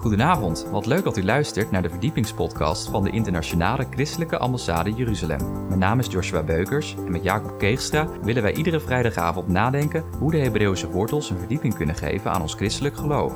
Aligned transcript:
Goedenavond, 0.00 0.66
wat 0.70 0.86
leuk 0.86 1.04
dat 1.04 1.16
u 1.16 1.24
luistert 1.24 1.70
naar 1.70 1.82
de 1.82 1.90
verdiepingspodcast 1.90 2.88
van 2.88 3.04
de 3.04 3.10
Internationale 3.10 3.86
Christelijke 3.90 4.38
Ambassade 4.38 4.92
Jeruzalem. 4.92 5.66
Mijn 5.66 5.78
naam 5.78 5.98
is 5.98 6.06
Joshua 6.06 6.42
Beukers 6.42 6.94
en 6.96 7.10
met 7.10 7.22
Jacob 7.22 7.58
Keegstra 7.58 8.08
willen 8.22 8.42
wij 8.42 8.54
iedere 8.54 8.80
vrijdagavond 8.80 9.48
nadenken 9.48 10.04
hoe 10.18 10.30
de 10.30 10.38
Hebreeuwse 10.38 10.90
wortels 10.90 11.30
een 11.30 11.38
verdieping 11.38 11.74
kunnen 11.74 11.94
geven 11.94 12.30
aan 12.30 12.42
ons 12.42 12.54
christelijk 12.54 12.96
geloof. 12.96 13.32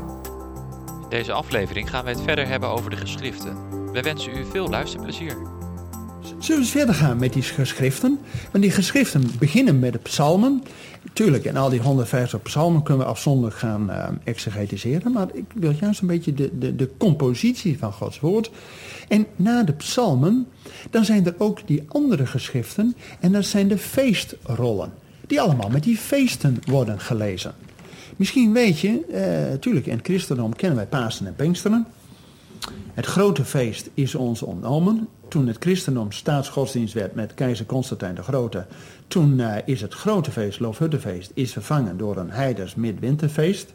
In 1.03 1.08
deze 1.08 1.33
aflevering 1.33 1.90
gaan 1.90 2.04
we 2.04 2.11
het 2.11 2.21
verder 2.21 2.47
hebben 2.47 2.69
over 2.69 2.90
de 2.90 2.96
geschriften. 2.96 3.56
Wij 3.92 4.03
wensen 4.03 4.37
u 4.37 4.44
veel 4.44 4.69
luisterplezier. 4.69 5.37
Zullen 6.45 6.61
we 6.61 6.67
eens 6.67 6.76
verder 6.76 6.95
gaan 6.95 7.19
met 7.19 7.33
die 7.33 7.42
geschriften? 7.42 8.19
Want 8.51 8.65
die 8.65 8.72
geschriften 8.72 9.31
beginnen 9.38 9.79
met 9.79 9.93
de 9.93 9.99
psalmen. 9.99 10.63
Tuurlijk, 11.13 11.44
en 11.44 11.56
al 11.56 11.69
die 11.69 11.81
150 11.81 12.43
psalmen 12.43 12.83
kunnen 12.83 13.04
we 13.04 13.11
afzonderlijk 13.11 13.56
gaan 13.56 13.90
uh, 13.90 14.08
exegetiseren. 14.24 15.12
Maar 15.12 15.29
ik 15.33 15.44
wil 15.54 15.75
juist 15.80 16.01
een 16.01 16.07
beetje 16.07 16.34
de, 16.34 16.59
de, 16.59 16.77
de 16.77 16.91
compositie 16.98 17.79
van 17.79 17.93
Gods 17.93 18.20
woord. 18.20 18.51
En 19.09 19.27
na 19.37 19.62
de 19.62 19.73
psalmen, 19.73 20.47
dan 20.91 21.05
zijn 21.05 21.27
er 21.27 21.34
ook 21.39 21.67
die 21.67 21.84
andere 21.89 22.27
geschriften. 22.27 22.97
En 23.20 23.33
dat 23.33 23.45
zijn 23.45 23.69
de 23.69 23.79
feestrollen. 23.79 24.92
Die 25.27 25.41
allemaal 25.41 25.69
met 25.70 25.83
die 25.83 25.97
feesten 25.97 26.59
worden 26.67 27.01
gelezen. 27.01 27.55
Misschien 28.17 28.53
weet 28.53 28.79
je, 28.81 29.01
uh, 29.51 29.59
tuurlijk, 29.59 29.87
in 29.87 29.97
het 29.97 30.06
christendom 30.06 30.56
kennen 30.56 30.77
wij 30.77 30.87
Pasen 30.87 31.27
en 31.27 31.34
Pinksteren. 31.34 31.87
Het 32.95 33.07
grote 33.07 33.45
feest 33.45 33.91
is 33.95 34.15
ons 34.15 34.43
ontnomen. 34.43 35.09
Toen 35.29 35.47
het 35.47 35.57
christendom 35.61 36.12
staatsgodsdienst 36.12 36.95
werd 36.95 37.15
met 37.15 37.34
keizer 37.34 37.67
Constantijn 37.67 38.15
de 38.15 38.23
Grote, 38.23 38.67
toen 39.09 39.39
uh, 39.39 39.57
is 39.65 39.80
het 39.80 39.95
grote 39.95 40.30
feest, 40.30 40.61
Loofhuttenfeest, 40.61 41.30
is 41.34 41.53
vervangen 41.53 41.97
door 41.97 42.17
een 42.17 42.30
heiders 42.30 42.75
midwinterfeest. 42.75 43.75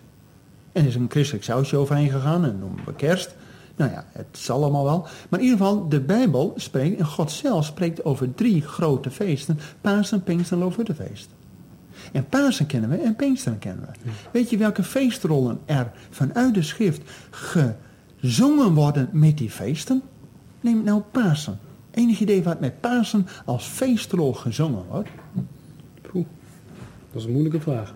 En 0.72 0.86
is 0.86 0.95
een 0.95 1.09
christelijk 1.09 1.44
sausje 1.45 1.78
overheen 1.78 2.09
gegaan 2.09 2.45
en 2.45 2.59
noemen 2.59 2.86
we 2.86 2.94
kerst. 2.94 3.36
Nou 3.76 3.92
ja, 3.92 4.05
het 4.12 4.28
zal 4.32 4.64
allemaal 4.64 4.84
wel. 4.84 5.08
Maar 5.30 5.40
in 5.40 5.45
ieder 5.45 5.59
geval, 5.59 5.90
de 5.90 6.02
Bijbel 6.02 6.53
spreekt, 6.56 7.00
en 7.00 7.06
God 7.06 7.31
zelf 7.31 7.66
spreekt 7.66 8.06
over 8.06 8.34
drie 8.36 8.62
grote 8.62 9.12
feesten. 9.12 9.59
Pasen, 9.81 10.23
Pinkster 10.23 10.58
en 10.58 10.64
Loofhuttenfeest. 10.64 11.30
En 12.12 12.25
Pasen 12.25 12.66
kennen 12.66 12.90
we 12.90 12.97
en 12.97 13.16
Pinksteren 13.16 13.59
kennen 13.59 13.86
we. 13.86 14.09
Weet 14.31 14.50
je 14.50 14.58
welke 14.58 14.84
feestrollen 14.84 15.59
er 15.66 15.92
vanuit 16.09 16.53
de 16.53 16.62
schrift 16.62 17.02
gezongen 18.20 18.73
worden 18.73 19.09
met 19.12 19.38
die 19.38 19.50
feesten? 19.50 20.02
Neem 20.62 20.84
nou 20.84 21.02
Pasen. 21.12 21.59
Enig 21.92 22.20
idee 22.20 22.44
wat 22.44 22.59
met 22.59 22.80
Pasen 22.80 23.28
als 23.45 23.66
feestrol 23.66 24.34
gezongen 24.34 24.84
wordt? 24.89 25.09
Poeh, 26.02 26.25
dat 27.12 27.22
is 27.22 27.23
een 27.23 27.31
moeilijke 27.31 27.62
vraag. 27.62 27.94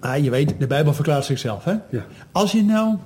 Ah, 0.00 0.24
je 0.24 0.30
weet, 0.30 0.54
de 0.58 0.66
Bijbel 0.66 0.94
verklaart 0.94 1.24
zichzelf, 1.24 1.64
hè? 1.64 1.76
Ja. 1.90 2.06
Als 2.32 2.52
je 2.52 2.62
nou 2.62 2.96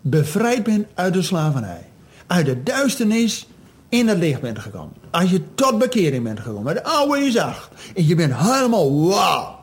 bevrijd 0.00 0.62
bent 0.62 0.86
uit 0.94 1.14
de 1.14 1.22
slavernij, 1.22 1.86
uit 2.26 2.46
de 2.46 2.62
duisternis 2.62 3.46
in 3.88 4.08
het 4.08 4.18
licht 4.18 4.40
bent 4.40 4.58
gekomen, 4.58 4.92
als 5.10 5.30
je 5.30 5.54
tot 5.54 5.78
bekering 5.78 6.24
bent 6.24 6.40
gekomen, 6.40 6.74
de 6.74 6.84
oude 6.84 7.18
is 7.18 7.38
acht, 7.38 7.70
en 7.94 8.06
je 8.06 8.14
bent 8.14 8.34
helemaal 8.36 9.06
wauw, 9.08 9.58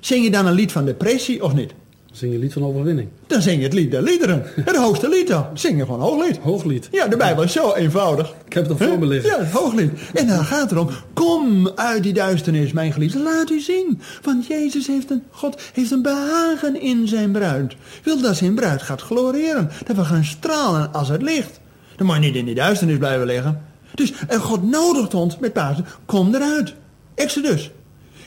zing 0.00 0.24
je 0.24 0.30
dan 0.30 0.46
een 0.46 0.52
lied 0.52 0.72
van 0.72 0.84
depressie 0.84 1.44
of 1.44 1.54
niet? 1.54 1.74
Zing 2.12 2.32
je 2.32 2.38
lied 2.38 2.52
van 2.52 2.64
overwinning. 2.64 3.08
Dan 3.26 3.42
zing 3.42 3.56
je 3.56 3.64
het 3.64 3.72
lied 3.72 3.90
der 3.90 4.02
liederen. 4.02 4.42
Het 4.64 4.76
hoogste 4.76 5.08
lied 5.08 5.28
dan. 5.28 5.46
Zing 5.54 5.78
je 5.78 5.84
gewoon 5.84 6.00
hooglied. 6.00 6.38
Hooglied. 6.38 6.88
Ja, 6.90 7.06
de 7.06 7.16
Bijbel 7.16 7.42
is 7.42 7.52
zo 7.52 7.72
eenvoudig. 7.72 8.34
Ik 8.46 8.52
heb 8.52 8.68
het 8.68 8.80
al 8.80 8.88
voor 8.88 8.98
me 8.98 9.06
liggen. 9.06 9.30
Ja, 9.30 9.38
het 9.38 9.50
hooglied. 9.50 9.90
En 10.14 10.26
dan 10.26 10.44
gaat 10.44 10.60
het 10.60 10.70
erom, 10.70 10.88
kom 11.12 11.68
uit 11.74 12.02
die 12.02 12.12
duisternis, 12.12 12.72
mijn 12.72 12.92
geliefde, 12.92 13.18
laat 13.18 13.50
u 13.50 13.60
zien. 13.60 14.00
Want 14.22 14.46
Jezus 14.46 14.86
heeft 14.86 15.10
een, 15.10 15.22
God 15.30 15.60
heeft 15.72 15.90
een 15.90 16.02
behagen 16.02 16.80
in 16.80 17.08
zijn 17.08 17.32
bruid. 17.32 17.76
Wil 18.02 18.20
dat 18.20 18.36
zijn 18.36 18.54
bruid 18.54 18.82
gaat 18.82 19.02
gloriëren. 19.02 19.70
Dat 19.86 19.96
we 19.96 20.04
gaan 20.04 20.24
stralen 20.24 20.92
als 20.92 21.08
het 21.08 21.22
licht. 21.22 21.60
Dan 21.96 22.06
moet 22.06 22.14
je 22.14 22.20
niet 22.20 22.34
in 22.34 22.44
die 22.44 22.54
duisternis 22.54 22.98
blijven 22.98 23.26
liggen. 23.26 23.62
Dus 23.94 24.12
en 24.28 24.40
God 24.40 24.70
nodigt 24.70 25.14
ons 25.14 25.38
met 25.38 25.52
Pasen, 25.52 25.86
kom 26.06 26.34
eruit. 26.34 26.74
Exodus. 27.14 27.70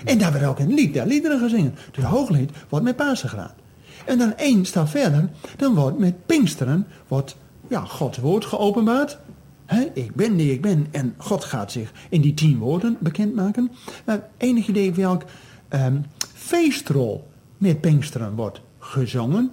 En 0.05 0.17
daar 0.17 0.31
werd 0.31 0.45
ook 0.45 0.59
een 0.59 0.73
lied 0.73 0.93
der 0.93 1.07
liederen 1.07 1.39
gezingen. 1.39 1.75
Dus 1.91 2.03
hooglied 2.03 2.51
wordt 2.69 2.85
met 2.85 2.95
Pasen 2.95 3.29
gedaan. 3.29 3.59
En 4.05 4.17
dan 4.17 4.35
één 4.35 4.65
stap 4.65 4.87
verder, 4.87 5.29
dan 5.57 5.75
wordt 5.75 5.97
met 5.97 6.25
Pinksteren 6.25 6.87
wordt, 7.07 7.37
ja, 7.67 7.79
Gods 7.79 8.17
woord 8.17 8.45
geopenbaard. 8.45 9.17
He, 9.65 9.91
ik 9.93 10.15
ben 10.15 10.37
die 10.37 10.51
ik 10.51 10.61
ben 10.61 10.87
en 10.91 11.13
God 11.17 11.43
gaat 11.43 11.71
zich 11.71 11.91
in 12.09 12.21
die 12.21 12.33
tien 12.33 12.57
woorden 12.57 12.97
bekendmaken. 12.99 13.71
Maar 14.05 14.27
enig 14.37 14.67
idee 14.67 14.93
welk 14.93 15.23
um, 15.69 16.05
feestrol 16.33 17.27
met 17.57 17.81
Pinksteren 17.81 18.35
wordt 18.35 18.61
gezongen? 18.79 19.51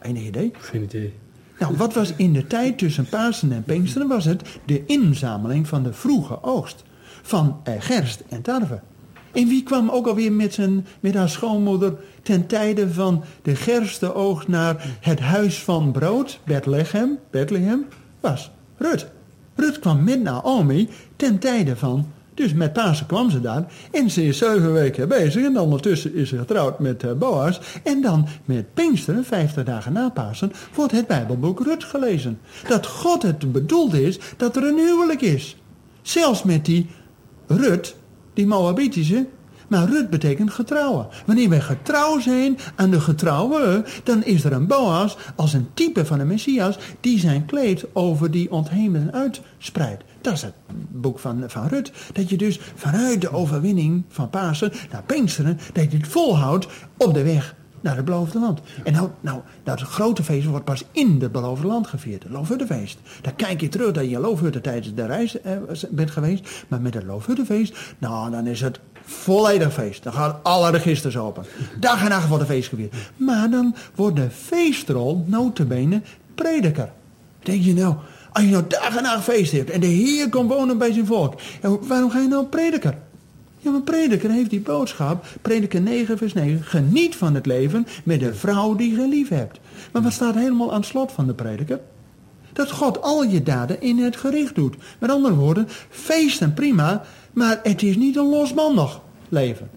Enig 0.00 0.22
idee? 0.22 0.50
Geen 0.58 0.82
idee. 0.82 1.14
Nou, 1.58 1.76
wat 1.76 1.94
was 1.94 2.12
in 2.16 2.32
de 2.32 2.46
tijd 2.46 2.78
tussen 2.78 3.08
Pasen 3.08 3.52
en 3.52 3.62
Pinksteren? 3.62 4.08
Was 4.08 4.24
het 4.24 4.60
de 4.64 4.86
inzameling 4.86 5.68
van 5.68 5.82
de 5.82 5.92
vroege 5.92 6.42
oogst 6.42 6.84
van 7.22 7.60
eh, 7.64 7.74
gerst 7.78 8.22
en 8.28 8.42
tarwe. 8.42 8.80
En 9.32 9.48
wie 9.48 9.62
kwam 9.62 9.90
ook 9.90 10.06
alweer 10.06 10.32
met, 10.32 10.54
zijn, 10.54 10.86
met 11.00 11.14
haar 11.14 11.28
schoonmoeder 11.28 11.94
ten 12.22 12.46
tijde 12.46 12.92
van 12.92 13.24
de 13.42 13.56
gerstenoogst 13.56 14.48
naar 14.48 14.96
het 15.00 15.20
huis 15.20 15.62
van 15.62 15.92
brood, 15.92 16.40
Bethlehem, 16.44 17.18
Bethlehem, 17.30 17.86
was 18.20 18.50
Rut. 18.76 19.06
Rut 19.54 19.78
kwam 19.78 20.04
met 20.04 20.22
Naomi 20.22 20.88
ten 21.16 21.38
tijde 21.38 21.76
van, 21.76 22.06
dus 22.34 22.54
met 22.54 22.72
Pasen 22.72 23.06
kwam 23.06 23.30
ze 23.30 23.40
daar. 23.40 23.66
En 23.90 24.10
ze 24.10 24.24
is 24.26 24.38
zeven 24.38 24.72
weken 24.72 25.08
bezig 25.08 25.44
en 25.44 25.58
ondertussen 25.58 26.14
is 26.14 26.28
ze 26.28 26.38
getrouwd 26.38 26.78
met 26.78 27.02
uh, 27.02 27.12
Boas. 27.12 27.60
En 27.82 28.02
dan 28.02 28.26
met 28.44 28.74
Pinksteren, 28.74 29.24
vijftig 29.24 29.64
dagen 29.64 29.92
na 29.92 30.08
Pasen, 30.08 30.52
wordt 30.74 30.92
het 30.92 31.06
Bijbelboek 31.06 31.60
Rut 31.60 31.84
gelezen. 31.84 32.38
Dat 32.68 32.86
God 32.86 33.22
het 33.22 33.52
bedoeld 33.52 33.94
is 33.94 34.18
dat 34.36 34.56
er 34.56 34.64
een 34.64 34.78
huwelijk 34.78 35.20
is. 35.20 35.56
Zelfs 36.02 36.42
met 36.42 36.64
die 36.64 36.86
Rut, 37.46 37.96
die 38.38 38.46
Moabitische, 38.46 39.26
maar 39.68 39.88
Rut 39.88 40.10
betekent 40.10 40.50
getrouwen. 40.50 41.08
Wanneer 41.26 41.48
wij 41.48 41.60
getrouw 41.60 42.20
zijn 42.20 42.58
aan 42.74 42.90
de 42.90 43.00
getrouwe, 43.00 43.84
dan 44.04 44.24
is 44.24 44.44
er 44.44 44.52
een 44.52 44.66
Boas 44.66 45.16
als 45.36 45.52
een 45.52 45.68
type 45.74 46.06
van 46.06 46.18
de 46.18 46.24
Messias 46.24 46.78
die 47.00 47.18
zijn 47.18 47.44
kleed 47.44 47.84
over 47.92 48.30
die 48.30 48.50
ontheemden 48.50 49.12
uitspreidt. 49.12 50.04
Dat 50.20 50.32
is 50.32 50.42
het 50.42 50.54
boek 50.90 51.18
van, 51.18 51.44
van 51.46 51.66
Rut. 51.66 51.92
Dat 52.12 52.28
je 52.28 52.36
dus 52.36 52.60
vanuit 52.74 53.20
de 53.20 53.32
overwinning 53.32 54.04
van 54.08 54.30
Pasen 54.30 54.72
naar 54.90 55.02
Pinksteren, 55.02 55.58
dat 55.72 55.92
je 55.92 55.96
het 55.96 56.08
volhoudt 56.08 56.66
op 56.96 57.14
de 57.14 57.22
weg 57.22 57.54
naar 57.80 57.96
het 57.96 58.04
beloofde 58.04 58.38
land. 58.38 58.60
En 58.84 58.92
nou, 58.92 59.08
nou, 59.20 59.40
dat 59.62 59.80
grote 59.80 60.22
feest 60.22 60.46
wordt 60.46 60.64
pas 60.64 60.84
in 60.92 61.18
het 61.20 61.32
beloofde 61.32 61.66
land 61.66 61.86
gevierd. 61.86 62.22
Het 62.22 62.32
Loofhuttenfeest. 62.32 62.98
Dan 63.20 63.36
kijk 63.36 63.60
je 63.60 63.68
terug 63.68 63.92
dat 63.92 64.04
je 64.04 64.10
in 64.10 64.20
Loofhutten 64.20 64.62
tijdens 64.62 64.94
de 64.94 65.06
reis 65.06 65.40
eh, 65.40 65.52
bent 65.90 66.10
geweest. 66.10 66.64
Maar 66.68 66.80
met 66.80 66.94
het 66.94 67.04
Loofhuttenfeest, 67.04 67.78
nou, 67.98 68.30
dan 68.30 68.46
is 68.46 68.60
het 68.60 68.80
volledig 69.02 69.72
feest. 69.72 70.02
Dan 70.02 70.12
gaan 70.12 70.40
alle 70.42 70.70
registers 70.70 71.16
open. 71.16 71.44
Dag 71.80 72.02
en 72.02 72.08
nacht 72.08 72.28
wordt 72.28 72.42
een 72.42 72.48
feest 72.48 72.68
gevierd. 72.68 72.94
Maar 73.16 73.50
dan 73.50 73.74
wordt 73.94 74.16
de 74.16 74.30
feestrol 74.30 75.24
notabene 75.26 76.02
prediker. 76.34 76.90
Denk 77.42 77.62
je 77.62 77.74
nou, 77.74 77.94
als 78.32 78.44
je 78.44 78.50
nou 78.50 78.64
dag 78.68 78.96
en 78.96 79.02
nacht 79.02 79.22
feest 79.22 79.52
hebt 79.52 79.70
en 79.70 79.80
de 79.80 79.86
Heer 79.86 80.28
komt 80.28 80.50
wonen 80.50 80.78
bij 80.78 80.92
zijn 80.92 81.06
volk. 81.06 81.40
waarom 81.60 82.10
ga 82.10 82.18
je 82.18 82.28
nou 82.28 82.46
prediker? 82.46 82.98
Ja, 83.58 83.70
maar 83.70 83.82
prediker 83.82 84.30
heeft 84.30 84.50
die 84.50 84.60
boodschap, 84.60 85.26
prediker 85.42 85.80
9 85.80 86.18
vers 86.18 86.32
9, 86.32 86.62
geniet 86.62 87.16
van 87.16 87.34
het 87.34 87.46
leven 87.46 87.86
met 88.04 88.20
de 88.20 88.34
vrouw 88.34 88.74
die 88.74 88.96
je 88.96 89.08
lief 89.08 89.28
hebt. 89.28 89.60
Maar 89.92 90.02
wat 90.02 90.12
staat 90.12 90.34
helemaal 90.34 90.72
aan 90.72 90.80
het 90.80 90.88
slot 90.88 91.12
van 91.12 91.26
de 91.26 91.34
prediker? 91.34 91.80
Dat 92.52 92.70
God 92.70 93.02
al 93.02 93.24
je 93.24 93.42
daden 93.42 93.80
in 93.80 93.98
het 93.98 94.16
gericht 94.16 94.54
doet. 94.54 94.76
Met 94.98 95.10
andere 95.10 95.34
woorden, 95.34 95.68
feesten 95.90 96.54
prima, 96.54 97.04
maar 97.32 97.60
het 97.62 97.82
is 97.82 97.96
niet 97.96 98.16
een 98.16 98.28
losbandig 98.28 99.00
leven. 99.28 99.70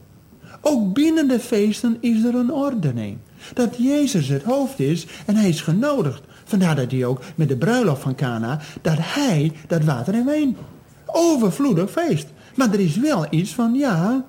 Ook 0.62 0.94
binnen 0.94 1.28
de 1.28 1.40
feesten 1.40 1.98
is 2.00 2.24
er 2.24 2.36
een 2.36 2.54
ordening. 2.54 3.18
Dat 3.54 3.78
Jezus 3.78 4.28
het 4.28 4.44
hoofd 4.44 4.80
is 4.80 5.08
en 5.26 5.36
hij 5.36 5.50
is 5.50 5.62
genodigd. 5.62 6.22
Vandaar 6.44 6.76
dat 6.76 6.92
hij 6.92 7.06
ook 7.06 7.22
met 7.36 7.48
de 7.48 7.58
bruiloft 7.58 8.02
van 8.02 8.16
Cana, 8.16 8.60
dat 8.82 8.98
hij 8.98 9.52
dat 9.68 9.84
water 9.84 10.14
en 10.14 10.26
wijn. 10.26 10.58
Overvloedig 11.06 11.92
feest. 11.92 12.28
Maar 12.56 12.72
er 12.72 12.80
is 12.80 12.96
wel 12.96 13.26
iets 13.30 13.54
van, 13.54 13.74
ja, 13.74 14.26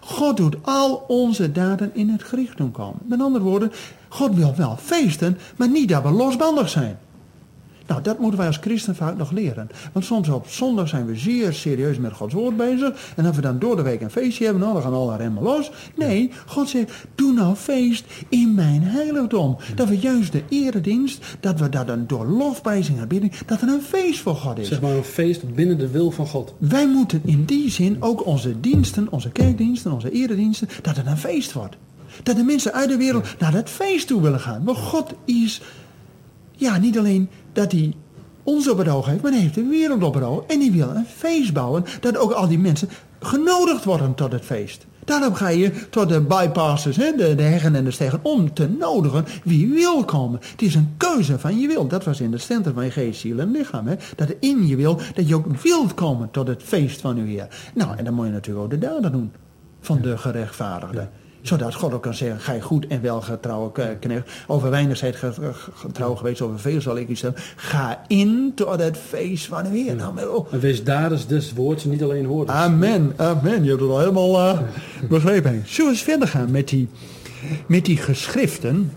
God 0.00 0.36
doet 0.36 0.56
al 0.62 1.04
onze 1.08 1.52
daden 1.52 1.90
in 1.94 2.08
het 2.08 2.22
gericht 2.22 2.56
doen 2.56 2.70
komen. 2.70 3.00
Met 3.04 3.20
andere 3.20 3.44
woorden, 3.44 3.72
God 4.08 4.34
wil 4.34 4.54
wel 4.56 4.76
feesten, 4.82 5.38
maar 5.56 5.68
niet 5.68 5.88
dat 5.88 6.02
we 6.02 6.10
losbandig 6.10 6.68
zijn. 6.68 6.98
Nou, 7.86 8.02
dat 8.02 8.18
moeten 8.18 8.38
wij 8.38 8.46
als 8.46 8.56
christen 8.56 8.96
vaak 8.96 9.16
nog 9.16 9.30
leren. 9.30 9.68
Want 9.92 10.04
soms 10.04 10.28
op 10.28 10.48
zondag 10.48 10.88
zijn 10.88 11.06
we 11.06 11.16
zeer 11.16 11.52
serieus 11.52 11.98
met 11.98 12.12
Gods 12.12 12.34
woord 12.34 12.56
bezig. 12.56 13.12
En 13.16 13.26
als 13.26 13.36
we 13.36 13.42
dan 13.42 13.58
door 13.58 13.76
de 13.76 13.82
week 13.82 14.00
een 14.00 14.10
feestje 14.10 14.44
hebben, 14.44 14.62
nou, 14.62 14.74
dan 14.74 14.82
gaan 14.82 14.92
alle 14.92 15.16
remmen 15.16 15.42
los. 15.42 15.70
Nee, 15.96 16.30
God 16.46 16.68
zegt, 16.68 16.92
doe 17.14 17.32
nou 17.32 17.54
feest 17.54 18.04
in 18.28 18.54
mijn 18.54 18.82
heiligdom. 18.82 19.56
Dat 19.74 19.88
we 19.88 19.98
juist 19.98 20.32
de 20.32 20.42
eredienst, 20.48 21.24
dat 21.40 21.60
we 21.60 21.68
dat 21.68 21.86
dan 21.86 22.04
door 22.06 22.26
lofprijzing 22.26 22.98
en 22.98 23.08
bidding, 23.08 23.36
dat 23.46 23.60
er 23.60 23.68
een 23.68 23.82
feest 23.82 24.20
voor 24.20 24.36
God 24.36 24.58
is. 24.58 24.68
Zeg 24.68 24.80
maar 24.80 24.90
een 24.90 25.04
feest 25.04 25.54
binnen 25.54 25.78
de 25.78 25.90
wil 25.90 26.10
van 26.10 26.26
God. 26.26 26.54
Wij 26.58 26.88
moeten 26.88 27.20
in 27.24 27.44
die 27.44 27.70
zin 27.70 27.96
ook 28.00 28.26
onze 28.26 28.60
diensten, 28.60 29.12
onze 29.12 29.30
kerkdiensten, 29.30 29.92
onze 29.92 30.10
erediensten, 30.10 30.68
dat 30.82 30.96
het 30.96 31.06
een 31.06 31.18
feest 31.18 31.52
wordt. 31.52 31.76
Dat 32.22 32.36
de 32.36 32.42
mensen 32.42 32.72
uit 32.72 32.88
de 32.88 32.96
wereld 32.96 33.34
naar 33.38 33.52
dat 33.52 33.70
feest 33.70 34.06
toe 34.06 34.22
willen 34.22 34.40
gaan. 34.40 34.62
Maar 34.64 34.74
God 34.74 35.14
is, 35.24 35.62
ja, 36.52 36.78
niet 36.78 36.98
alleen 36.98 37.28
dat 37.54 37.72
hij 37.72 37.94
ons 38.42 38.70
op 38.70 38.78
het 38.78 38.88
oog 38.88 39.06
heeft, 39.06 39.22
maar 39.22 39.32
hij 39.32 39.40
heeft 39.40 39.54
de 39.54 39.68
wereld 39.68 40.02
op 40.02 40.14
het 40.14 40.22
oog. 40.22 40.44
En 40.46 40.60
hij 40.60 40.72
wil 40.72 40.88
een 40.88 41.06
feest 41.06 41.52
bouwen, 41.52 41.84
dat 42.00 42.16
ook 42.16 42.30
al 42.30 42.48
die 42.48 42.58
mensen 42.58 42.88
genodigd 43.20 43.84
worden 43.84 44.14
tot 44.14 44.32
het 44.32 44.44
feest. 44.44 44.86
Daarom 45.04 45.34
ga 45.34 45.48
je 45.48 45.88
tot 45.90 46.08
de 46.08 46.20
bypassers, 46.20 46.96
hè, 46.96 47.12
de, 47.16 47.34
de 47.34 47.42
heggen 47.42 47.74
en 47.74 47.84
de 47.84 47.90
stegen, 47.90 48.20
om 48.22 48.54
te 48.54 48.68
nodigen 48.68 49.24
wie 49.44 49.68
wil 49.68 50.04
komen. 50.04 50.40
Het 50.50 50.62
is 50.62 50.74
een 50.74 50.94
keuze 50.96 51.38
van 51.38 51.58
je 51.58 51.66
wil. 51.66 51.86
Dat 51.86 52.04
was 52.04 52.20
in 52.20 52.32
het 52.32 52.42
centrum 52.42 52.74
van 52.74 52.84
je 52.84 52.90
geest, 52.90 53.20
ziel 53.20 53.38
en 53.38 53.50
lichaam. 53.50 53.86
Hè. 53.86 53.94
Dat 54.16 54.34
in 54.40 54.66
je 54.66 54.76
wil, 54.76 55.00
dat 55.14 55.28
je 55.28 55.34
ook 55.34 55.56
wilt 55.56 55.94
komen 55.94 56.30
tot 56.30 56.48
het 56.48 56.62
feest 56.62 57.00
van 57.00 57.16
uw 57.16 57.26
Heer. 57.26 57.48
Nou, 57.74 57.96
en 57.96 58.04
dan 58.04 58.14
moet 58.14 58.26
je 58.26 58.32
natuurlijk 58.32 58.64
ook 58.64 58.70
de 58.70 58.78
daden 58.78 59.12
doen 59.12 59.32
van 59.80 60.00
de 60.00 60.18
gerechtvaardigde. 60.18 61.08
Zodat 61.44 61.74
God 61.74 61.92
ook 61.94 62.02
kan 62.02 62.14
zeggen, 62.14 62.40
ga 62.40 62.52
je 62.52 62.60
goed 62.60 62.86
en 62.86 63.00
wel 63.02 63.20
getrouwe 63.20 63.72
k- 63.72 63.96
knecht. 64.00 64.30
Over 64.46 64.70
weinig 64.70 64.96
zijt 64.96 65.16
ge- 65.16 65.32
ge- 65.32 65.52
getrouw 65.74 66.14
geweest, 66.14 66.40
over 66.40 66.58
veel 66.60 66.80
zal 66.80 66.96
ik 66.96 67.08
u 67.08 67.16
stellen. 67.16 67.36
Ga 67.56 68.04
in 68.06 68.52
tot 68.54 68.80
het 68.80 68.96
feest 68.98 69.46
van 69.46 69.66
uw 69.66 69.72
Heer. 69.72 69.94
Nou, 69.96 70.14
maar, 70.14 70.28
oh, 70.28 70.46
En 70.52 70.60
wees 70.60 70.84
daders 70.84 71.26
des 71.26 71.52
woords, 71.52 71.84
niet 71.84 72.02
alleen 72.02 72.24
hoorders. 72.24 72.58
Amen, 72.58 73.12
amen. 73.16 73.62
Je 73.62 73.68
hebt 73.68 73.80
het 73.80 73.90
al 73.90 73.98
helemaal 73.98 74.38
eh, 74.38 74.58
begrepen. 75.08 75.62
Zullen 75.66 75.90
we 75.90 75.96
eens 75.96 76.02
verder 76.04 76.28
gaan 76.28 76.50
met 76.50 76.68
die, 76.68 76.88
met 77.66 77.84
die 77.84 77.96
geschriften? 77.96 78.90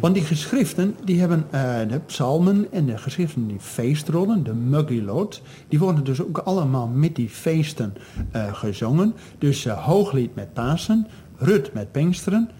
Want 0.00 0.14
die 0.14 0.24
geschriften, 0.24 0.96
die 1.04 1.20
hebben 1.20 1.44
eh, 1.50 1.60
de 1.88 1.98
psalmen 2.06 2.66
en 2.70 2.86
de 2.86 2.98
geschriften, 2.98 3.46
die 3.48 3.60
feestrollen, 3.60 4.42
de 4.44 4.54
Muggilot, 4.54 5.42
die 5.68 5.78
worden 5.78 6.04
dus 6.04 6.22
ook 6.22 6.38
allemaal 6.38 6.86
met 6.86 7.16
die 7.16 7.28
feesten 7.28 7.94
eh, 8.30 8.54
gezongen. 8.54 9.14
Dus 9.38 9.64
hooglied 9.68 10.34
met 10.34 10.52
Pasen, 10.52 11.06
Rut 11.42 11.72
met 11.72 11.92
Pinksteren, 11.92 12.50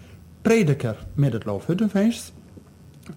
prediker 0.41 1.05
met 1.13 1.33
het 1.33 1.45
Loofhuttenfeest. 1.45 2.33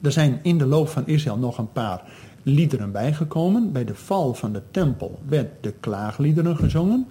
Er 0.02 0.12
zijn 0.12 0.38
in 0.42 0.58
de 0.58 0.66
loop 0.66 0.88
van 0.88 1.06
Israël 1.06 1.38
nog 1.38 1.58
een 1.58 1.72
paar 1.72 2.02
liederen 2.42 2.92
bijgekomen. 2.92 3.72
Bij 3.72 3.84
de 3.84 3.94
val 3.94 4.34
van 4.34 4.52
de 4.52 4.62
tempel 4.70 5.18
werd 5.28 5.50
de 5.60 5.74
klaagliederen 5.80 6.56
gezongen. 6.56 7.06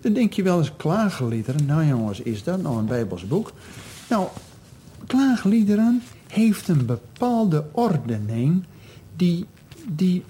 Dan 0.00 0.12
denk 0.12 0.32
je 0.32 0.42
wel 0.42 0.58
eens 0.58 0.76
klaagliederen. 0.76 1.66
Nou 1.66 1.84
jongens, 1.86 2.20
is 2.20 2.42
dat 2.42 2.62
nou 2.62 2.78
een 2.78 2.86
Bijbels 2.86 3.26
boek? 3.26 3.52
Nou, 4.08 4.26
klaagliederen 5.06 6.02
heeft 6.28 6.68
een 6.68 6.86
bepaalde 6.86 7.64
ordening 7.72 8.64
die, 9.16 9.46
die 9.88 10.24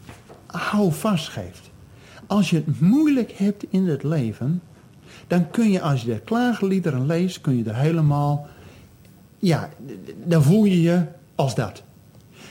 houvast 0.46 1.28
geeft. 1.28 1.70
Als 2.26 2.50
je 2.50 2.56
het 2.56 2.80
moeilijk 2.80 3.32
hebt 3.32 3.64
in 3.70 3.86
het 3.86 4.02
leven, 4.02 4.62
dan 5.28 5.50
kun 5.50 5.70
je 5.70 5.80
als 5.80 6.02
je 6.02 6.06
de 6.12 6.20
klaagliederen 6.20 7.06
leest, 7.06 7.40
kun 7.40 7.56
je 7.56 7.64
er 7.64 7.76
helemaal, 7.76 8.46
ja, 9.38 9.68
dan 10.24 10.42
voel 10.42 10.64
je 10.64 10.82
je 10.82 11.02
als 11.34 11.54
dat. 11.54 11.82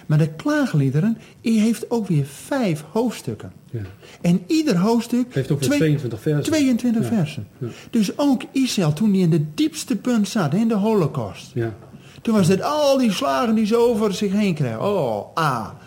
Maar 0.05 0.17
de 0.17 0.27
klaagliederen, 0.29 1.17
die 1.41 1.59
heeft 1.59 1.91
ook 1.91 2.07
weer 2.07 2.25
vijf 2.25 2.83
hoofdstukken. 2.91 3.51
Ja. 3.71 3.79
En 4.21 4.41
ieder 4.47 4.77
hoofdstuk... 4.77 5.33
Heeft 5.33 5.51
ook 5.51 5.59
weer 5.59 5.67
twee- 5.67 5.79
22 5.79 6.21
versen. 6.21 6.43
22 6.51 7.09
Ja. 7.09 7.15
versen. 7.15 7.47
Ja. 7.57 7.67
Dus 7.89 8.17
ook 8.17 8.41
Israël, 8.51 8.93
toen 8.93 9.11
hij 9.11 9.19
in 9.19 9.29
de 9.29 9.53
diepste 9.53 9.95
punt 9.95 10.27
zat, 10.27 10.53
in 10.53 10.67
de 10.67 10.75
holocaust. 10.75 11.51
Ja. 11.53 11.73
Toen 12.21 12.33
was 12.35 12.47
het 12.47 12.61
al 12.61 12.97
die 12.97 13.11
slagen 13.11 13.55
die 13.55 13.65
ze 13.65 13.77
over 13.77 14.13
zich 14.13 14.31
heen 14.31 14.53
kregen. 14.53 14.81
Oh, 14.81 15.37
A, 15.39 15.77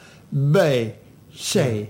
B, 0.53 0.57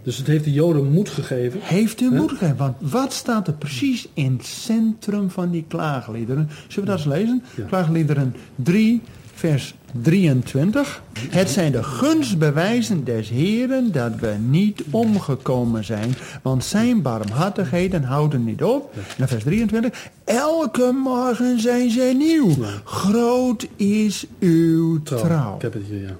Dus 0.02 0.16
het 0.16 0.26
heeft 0.26 0.44
de 0.44 0.52
Joden 0.52 0.90
moed 0.92 1.08
gegeven. 1.08 1.60
Heeft 1.62 2.00
u 2.00 2.04
Ja. 2.04 2.16
moed 2.16 2.30
gegeven. 2.30 2.56
Want 2.56 2.76
wat 2.78 3.12
staat 3.12 3.46
er 3.46 3.52
precies 3.52 4.08
in 4.14 4.32
het 4.36 4.46
centrum 4.46 5.30
van 5.30 5.50
die 5.50 5.64
klaagliederen? 5.68 6.48
Zullen 6.68 6.88
we 6.88 6.96
dat 6.96 7.06
eens 7.06 7.14
lezen? 7.14 7.42
Ja. 7.56 7.64
Klaagliederen 7.64 8.34
3, 8.54 9.00
vers 9.34 9.74
23. 10.02 11.02
Het 11.28 11.50
zijn 11.50 11.72
de 11.72 11.82
gunstbewijzen 11.82 13.04
des 13.04 13.28
Heren 13.28 13.92
dat 13.92 14.12
we 14.20 14.34
niet 14.48 14.82
omgekomen 14.90 15.84
zijn. 15.84 16.14
Want 16.42 16.64
zijn 16.64 17.02
barmhartigheden 17.02 18.02
houden 18.02 18.44
niet 18.44 18.62
op. 18.62 18.94
En 18.94 19.02
dan 19.18 19.28
vers 19.28 19.42
23. 19.44 20.10
Elke 20.24 20.92
morgen 21.04 21.60
zijn 21.60 21.90
zij 21.90 22.12
nieuw. 22.12 22.56
Groot 22.84 23.66
is 23.76 24.26
uw 24.38 25.02
trouw. 25.02 25.54
Ik 25.56 25.62
heb 25.62 25.72
het 25.72 25.82
hier, 25.88 26.00
ja. 26.02 26.16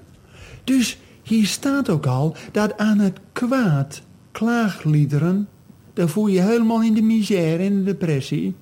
Dus 0.63 0.97
hier 1.31 1.45
staat 1.45 1.89
ook 1.89 2.05
al 2.05 2.35
dat 2.51 2.77
aan 2.77 2.99
het 2.99 3.19
kwaad 3.31 4.01
klaagliederen, 4.31 5.47
daar 5.93 6.09
voel 6.09 6.27
je 6.27 6.41
helemaal 6.41 6.81
in 6.81 6.93
de 6.93 7.01
misère, 7.01 7.63
in 7.63 7.77
de 7.77 7.83
depressie. 7.83 8.55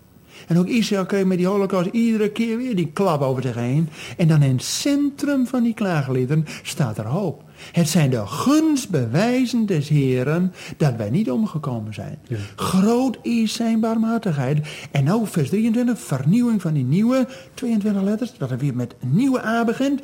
En 0.47 0.57
ook 0.57 0.67
Israël 0.67 1.05
kreeg 1.05 1.25
met 1.25 1.37
die 1.37 1.47
holocaust 1.47 1.89
iedere 1.91 2.31
keer 2.31 2.57
weer 2.57 2.75
die 2.75 2.91
klap 2.93 3.21
over 3.21 3.41
zich 3.41 3.55
heen. 3.55 3.89
En 4.17 4.27
dan 4.27 4.41
in 4.41 4.51
het 4.51 4.63
centrum 4.63 5.47
van 5.47 5.63
die 5.63 5.73
klaagliederen 5.73 6.45
staat 6.63 6.97
er 6.97 7.05
hoop. 7.05 7.43
Het 7.71 7.89
zijn 7.89 8.09
de 8.09 8.27
gunstbewijzen 8.27 9.65
des 9.65 9.89
Heren 9.89 10.53
dat 10.77 10.95
wij 10.95 11.09
niet 11.09 11.31
omgekomen 11.31 11.93
zijn. 11.93 12.17
Ja. 12.27 12.37
Groot 12.55 13.17
is 13.21 13.53
zijn 13.53 13.79
barmhartigheid. 13.79 14.67
En 14.91 15.03
nou 15.03 15.27
vers 15.27 15.49
23, 15.49 15.99
vernieuwing 15.99 16.61
van 16.61 16.73
die 16.73 16.83
nieuwe 16.83 17.27
22 17.53 18.03
letters, 18.03 18.33
dat 18.37 18.51
er 18.51 18.57
weer 18.57 18.75
met 18.75 18.95
een 19.01 19.15
nieuwe 19.15 19.45
A 19.45 19.65
begint. 19.65 20.01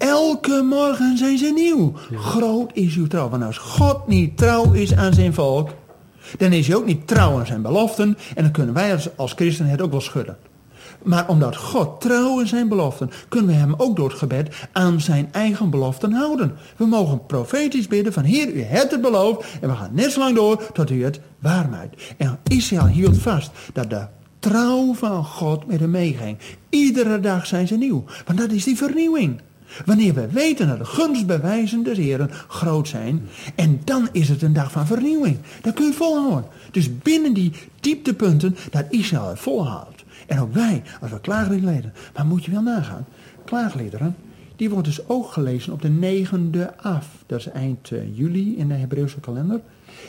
Elke 0.00 0.62
morgen 0.62 1.18
zijn 1.18 1.38
ze 1.38 1.52
nieuw. 1.54 1.92
Groot 2.14 2.70
is 2.72 2.96
uw 2.96 3.06
trouw. 3.06 3.28
Want 3.28 3.42
als 3.42 3.58
God 3.58 4.06
niet 4.06 4.36
trouw 4.36 4.72
is 4.72 4.94
aan 4.94 5.12
zijn 5.12 5.34
volk, 5.34 5.70
dan 6.38 6.52
is 6.52 6.66
hij 6.66 6.76
ook 6.76 6.86
niet 6.86 7.06
trouw 7.06 7.38
aan 7.38 7.46
zijn 7.46 7.62
beloften. 7.62 8.18
En 8.34 8.42
dan 8.42 8.52
kunnen 8.52 8.74
wij 8.74 8.92
als, 8.92 9.16
als 9.16 9.32
christenen 9.32 9.70
het 9.70 9.80
ook 9.80 9.90
wel 9.90 10.00
schudden. 10.00 10.36
Maar 11.02 11.28
omdat 11.28 11.56
God 11.56 12.00
trouw 12.00 12.40
is 12.40 12.48
zijn 12.48 12.68
beloften, 12.68 13.10
kunnen 13.28 13.50
we 13.50 13.56
hem 13.56 13.74
ook 13.76 13.96
door 13.96 14.08
het 14.08 14.18
gebed 14.18 14.54
aan 14.72 15.00
zijn 15.00 15.28
eigen 15.32 15.70
beloften 15.70 16.12
houden. 16.12 16.56
We 16.76 16.86
mogen 16.86 17.26
profetisch 17.26 17.86
bidden 17.86 18.12
van 18.12 18.24
Heer, 18.24 18.52
u 18.52 18.62
hebt 18.62 18.90
het 18.90 19.00
beloofd 19.00 19.46
en 19.60 19.68
we 19.68 19.74
gaan 19.74 19.94
net 19.94 20.12
zo 20.12 20.18
lang 20.20 20.36
door 20.36 20.72
tot 20.72 20.90
u 20.90 21.04
het 21.04 21.20
waarmaakt. 21.38 22.14
En 22.16 22.38
Israël 22.42 22.86
hield 22.86 23.18
vast 23.18 23.50
dat 23.72 23.90
de 23.90 24.06
trouw 24.38 24.94
van 24.94 25.24
God 25.24 25.66
met 25.66 25.80
hem 25.80 25.90
meeging. 25.90 26.38
Iedere 26.68 27.20
dag 27.20 27.46
zijn 27.46 27.66
ze 27.66 27.76
nieuw, 27.76 28.04
want 28.26 28.38
dat 28.38 28.50
is 28.50 28.64
die 28.64 28.76
vernieuwing. 28.76 29.40
Wanneer 29.84 30.14
we 30.14 30.28
weten 30.30 30.68
dat 30.68 30.78
de 30.78 30.84
gunstbewijzen 30.84 31.82
des 31.82 31.98
Heren 31.98 32.30
groot 32.48 32.88
zijn. 32.88 33.28
En 33.54 33.80
dan 33.84 34.08
is 34.12 34.28
het 34.28 34.42
een 34.42 34.52
dag 34.52 34.72
van 34.72 34.86
vernieuwing. 34.86 35.38
Dan 35.62 35.72
kun 35.72 35.86
je 35.86 35.92
volhouden. 35.92 36.50
Dus 36.70 36.98
binnen 36.98 37.32
die 37.32 37.52
dieptepunten 37.80 38.56
dat 38.70 38.84
Israël 38.88 39.28
het 39.28 39.38
volhoudt. 39.38 40.04
En 40.26 40.40
ook 40.40 40.54
wij, 40.54 40.82
als 41.00 41.10
we 41.10 41.20
klaagliederen. 41.20 41.92
Maar 42.14 42.26
moet 42.26 42.44
je 42.44 42.50
wel 42.50 42.62
nagaan. 42.62 43.06
Klaagliederen, 43.44 44.16
die 44.56 44.70
wordt 44.70 44.86
dus 44.86 45.08
ook 45.08 45.32
gelezen 45.32 45.72
op 45.72 45.82
de 45.82 45.88
negende 45.88 46.76
af. 46.76 47.08
Dat 47.26 47.38
is 47.38 47.48
eind 47.48 47.90
eh, 47.90 48.16
juli 48.18 48.56
in 48.56 48.68
de 48.68 48.74
Hebreeuwse 48.74 49.20
kalender. 49.20 49.60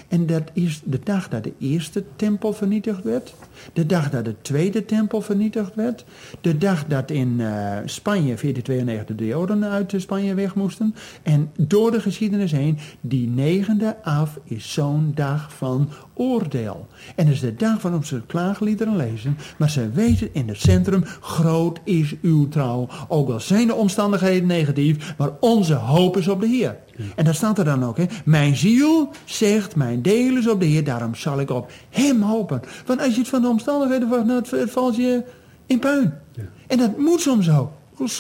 En 0.07 0.25
dat 0.25 0.43
is 0.53 0.81
de 0.83 0.99
dag 1.03 1.29
dat 1.29 1.43
de 1.43 1.53
eerste 1.59 2.03
tempel 2.15 2.53
vernietigd 2.53 3.03
werd. 3.03 3.33
De 3.73 3.85
dag 3.85 4.09
dat 4.09 4.25
de 4.25 4.35
tweede 4.41 4.85
tempel 4.85 5.21
vernietigd 5.21 5.75
werd. 5.75 6.05
De 6.41 6.57
dag 6.57 6.85
dat 6.85 7.11
in 7.11 7.39
eh, 7.39 7.77
Spanje 7.85 8.35
1492 8.35 9.15
de 9.15 9.25
Joden 9.25 9.63
uit 9.63 9.93
Spanje 9.97 10.33
weg 10.33 10.55
moesten. 10.55 10.95
En 11.23 11.51
door 11.57 11.91
de 11.91 12.01
geschiedenis 12.01 12.51
heen, 12.51 12.77
die 13.01 13.27
negende 13.27 14.03
af 14.03 14.39
is 14.43 14.73
zo'n 14.73 15.11
dag 15.15 15.53
van 15.53 15.89
oordeel. 16.13 16.87
En 17.15 17.25
dat 17.25 17.33
is 17.33 17.39
de 17.39 17.55
dag 17.55 17.81
waarop 17.81 18.05
ze 18.05 18.21
klaagliederen 18.27 18.95
lezen. 18.95 19.37
Maar 19.57 19.69
ze 19.69 19.89
weten 19.89 20.29
in 20.33 20.47
het 20.47 20.59
centrum, 20.59 21.03
groot 21.21 21.79
is 21.83 22.15
uw 22.21 22.47
trouw. 22.47 22.87
Ook 23.07 23.29
al 23.29 23.39
zijn 23.39 23.67
de 23.67 23.75
omstandigheden 23.75 24.47
negatief, 24.47 25.17
maar 25.17 25.29
onze 25.39 25.73
hoop 25.73 26.17
is 26.17 26.27
op 26.27 26.41
de 26.41 26.47
Heer. 26.47 26.77
En 27.15 27.25
daar 27.25 27.35
staat 27.35 27.57
er 27.57 27.65
dan 27.65 27.83
ook, 27.85 27.97
hè. 27.97 28.05
Mijn 28.25 28.55
ziel 28.55 29.09
zegt, 29.25 29.75
mijn 29.75 30.01
deel 30.01 30.37
is 30.37 30.47
op 30.47 30.59
de 30.59 30.65
Heer, 30.65 30.83
daarom 30.83 31.15
zal 31.15 31.39
ik 31.39 31.49
op 31.49 31.71
hem 31.89 32.21
hopen. 32.21 32.61
Want 32.85 33.01
als 33.01 33.13
je 33.13 33.19
het 33.19 33.29
van 33.29 33.41
de 33.41 33.47
omstandigheden 33.47 34.09
wacht, 34.09 34.25
nou, 34.25 34.43
het, 34.49 34.71
valt 34.71 34.95
je 34.95 35.23
in 35.65 35.79
puin. 35.79 36.13
Ja. 36.31 36.43
En 36.67 36.77
dat 36.77 36.97
moet 36.97 37.21
soms 37.21 37.49
ook. 37.49 37.71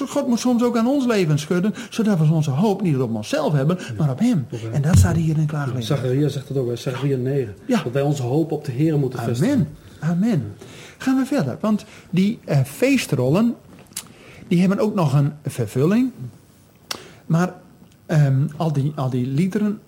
God 0.07 0.27
moet 0.27 0.39
soms 0.39 0.63
ook 0.63 0.77
aan 0.77 0.87
ons 0.87 1.05
leven 1.05 1.39
schudden, 1.39 1.73
zodat 1.89 2.17
we 2.17 2.33
onze 2.33 2.51
hoop 2.51 2.81
niet 2.81 2.97
op 2.97 3.15
onszelf 3.15 3.53
hebben, 3.53 3.77
maar 3.97 4.09
op 4.09 4.19
hem. 4.19 4.45
Op 4.51 4.61
hem. 4.61 4.73
En 4.73 4.81
dat 4.81 4.97
staat 4.97 5.15
hier 5.15 5.37
in 5.37 5.45
klaagliederen. 5.45 5.87
Zacharia 5.87 6.27
zegt 6.27 6.47
het 6.47 6.57
ook, 6.57 6.67
hè. 6.67 6.75
Zacharia 6.75 7.17
9. 7.17 7.55
Ja. 7.65 7.83
Dat 7.83 7.93
wij 7.93 8.01
onze 8.01 8.23
hoop 8.23 8.51
op 8.51 8.65
de 8.65 8.71
Heer 8.71 8.97
moeten 8.99 9.19
vestigen. 9.19 9.53
Amen. 9.53 9.67
Amen. 9.99 10.53
Gaan 10.97 11.17
we 11.17 11.25
verder. 11.25 11.57
Want 11.59 11.85
die 12.09 12.39
eh, 12.45 12.59
feestrollen, 12.59 13.55
die 14.47 14.59
hebben 14.59 14.79
ook 14.79 14.95
nog 14.95 15.13
een 15.13 15.33
vervulling. 15.45 16.11
Maar 17.25 17.53
ehm, 18.11 18.47
al, 18.57 18.73
die, 18.73 18.91
al 18.95 19.09
die 19.09 19.27
liederen 19.27 19.79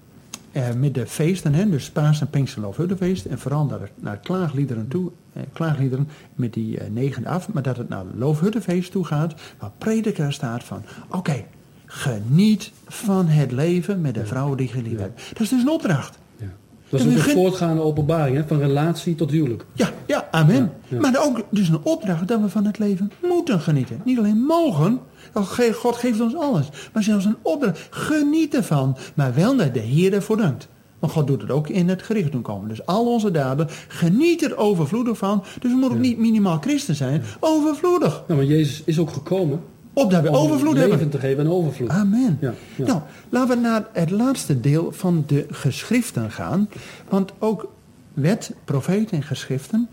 eh, 0.51 0.73
met 0.73 0.93
de 0.93 1.07
feesten, 1.07 1.53
hè, 1.53 1.69
dus 1.69 1.89
Paas 1.89 2.21
en 2.21 2.29
Pinkster 2.29 2.61
Loofhuttenfeest, 2.61 3.25
en 3.25 3.39
vooral 3.39 3.65
naar, 3.65 3.89
naar 3.95 4.17
klaagliederen 4.17 4.87
toe, 4.87 5.11
eh, 5.33 5.43
klaagliederen 5.53 6.07
met 6.35 6.53
die 6.53 6.77
eh, 6.77 6.89
negende 6.89 7.29
af, 7.29 7.53
maar 7.53 7.63
dat 7.63 7.77
het 7.77 7.89
naar 7.89 8.03
Loofhuttenfeest 8.15 8.91
toe 8.91 9.05
gaat, 9.05 9.33
waar 9.59 9.71
prediker 9.77 10.33
staat 10.33 10.63
van, 10.63 10.81
oké, 11.09 11.43
geniet 11.85 12.71
van 12.87 13.27
het 13.27 13.51
leven 13.51 14.01
met 14.01 14.13
de 14.13 14.25
vrouw 14.25 14.55
die 14.55 14.71
je 14.73 14.81
lief 14.81 14.99
hebt. 14.99 15.29
Dat 15.29 15.41
is 15.41 15.49
dus 15.49 15.61
een 15.61 15.69
opdracht. 15.69 16.17
Dat 16.97 17.07
is 17.07 17.19
ook 17.19 17.25
een 17.27 17.31
voortgaande 17.33 17.81
openbaring, 17.81 18.37
hè? 18.37 18.43
van 18.47 18.59
relatie 18.59 19.15
tot 19.15 19.31
huwelijk. 19.31 19.65
Ja, 19.73 19.89
ja, 20.05 20.27
amen. 20.31 20.55
Ja, 20.55 20.71
ja. 20.87 20.99
Maar 20.99 21.25
ook 21.25 21.41
dus 21.49 21.69
een 21.69 21.79
opdracht 21.83 22.27
dat 22.27 22.41
we 22.41 22.49
van 22.49 22.65
het 22.65 22.79
leven 22.79 23.11
moeten 23.21 23.59
genieten. 23.59 24.01
Niet 24.05 24.17
alleen 24.17 24.37
mogen, 24.37 24.99
ge- 25.33 25.73
God 25.73 25.95
geeft 25.95 26.21
ons 26.21 26.35
alles. 26.35 26.67
Maar 26.93 27.03
zelfs 27.03 27.25
een 27.25 27.35
opdracht, 27.41 27.87
geniet 27.89 28.55
ervan. 28.55 28.97
Maar 29.15 29.33
wel 29.33 29.55
dat 29.57 29.73
de 29.73 29.79
Heer 29.79 30.13
ervoor 30.13 30.37
dankt. 30.37 30.67
Want 30.99 31.13
God 31.13 31.27
doet 31.27 31.41
het 31.41 31.51
ook 31.51 31.67
in 31.69 31.89
het 31.89 32.01
gericht 32.01 32.31
doen 32.31 32.41
komen. 32.41 32.69
Dus 32.69 32.85
al 32.85 33.05
onze 33.13 33.31
daden, 33.31 33.67
geniet 33.87 34.43
er 34.43 34.57
overvloedig 34.57 35.17
van. 35.17 35.43
Dus 35.59 35.71
we 35.71 35.77
moeten 35.77 35.97
ook 35.97 36.03
niet 36.03 36.17
minimaal 36.17 36.57
christen 36.61 36.95
zijn, 36.95 37.23
overvloedig. 37.39 38.23
Nou, 38.27 38.39
maar 38.39 38.49
Jezus 38.49 38.81
is 38.85 38.99
ook 38.99 39.09
gekomen 39.11 39.61
Opdat 39.93 40.21
we 40.21 40.29
om 40.29 40.35
overvloed 40.35 40.73
leven 40.73 40.89
hebben. 40.89 41.09
te 41.09 41.19
geven 41.19 41.45
en 41.45 41.51
overvloed. 41.51 41.89
Amen. 41.89 42.37
Ja, 42.41 42.53
ja. 42.75 42.85
Nou, 42.85 43.01
laten 43.29 43.55
we 43.55 43.61
naar 43.61 43.87
het 43.91 44.09
laatste 44.09 44.59
deel 44.59 44.91
van 44.91 45.23
de 45.27 45.45
geschriften 45.49 46.31
gaan. 46.31 46.69
Want 47.09 47.33
ook 47.39 47.71
wet, 48.13 48.51
profeet 48.65 49.11
en 49.11 49.23
geschriften. 49.23 49.89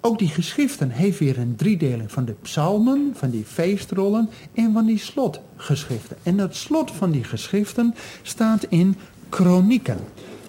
Ook 0.00 0.18
die 0.18 0.28
geschriften 0.28 0.90
heeft 0.90 1.18
weer 1.18 1.38
een 1.38 1.56
driedeling 1.56 2.12
van 2.12 2.24
de 2.24 2.34
psalmen, 2.42 3.12
van 3.14 3.30
die 3.30 3.44
feestrollen 3.44 4.30
en 4.54 4.72
van 4.72 4.86
die 4.86 4.98
slotgeschriften. 4.98 6.16
En 6.22 6.36
dat 6.36 6.54
slot 6.54 6.90
van 6.90 7.10
die 7.10 7.24
geschriften 7.24 7.94
staat 8.22 8.66
in 8.68 8.96
kronieken. 9.28 9.98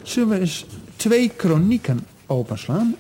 Zullen 0.02 0.30
we 0.30 0.40
eens 0.40 0.66
twee 0.96 1.30
kronieken 1.36 2.00
openslaan? 2.26 2.96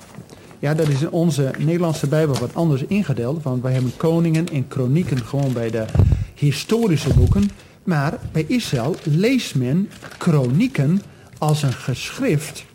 Ja, 0.65 0.73
dat 0.73 0.87
is 0.87 1.01
in 1.01 1.09
onze 1.09 1.51
Nederlandse 1.57 2.07
Bijbel 2.07 2.35
wat 2.39 2.55
anders 2.55 2.83
ingedeeld. 2.87 3.43
Want 3.43 3.61
wij 3.61 3.73
hebben 3.73 3.97
koningen 3.97 4.47
en 4.49 4.67
kronieken 4.67 5.25
gewoon 5.25 5.53
bij 5.53 5.69
de 5.69 5.85
historische 6.33 7.13
boeken. 7.13 7.49
Maar 7.83 8.17
bij 8.31 8.45
Israël 8.47 8.95
leest 9.03 9.55
men 9.55 9.89
kronieken 10.17 11.01
als 11.37 11.63
een 11.63 11.73
geschrift 11.73 12.65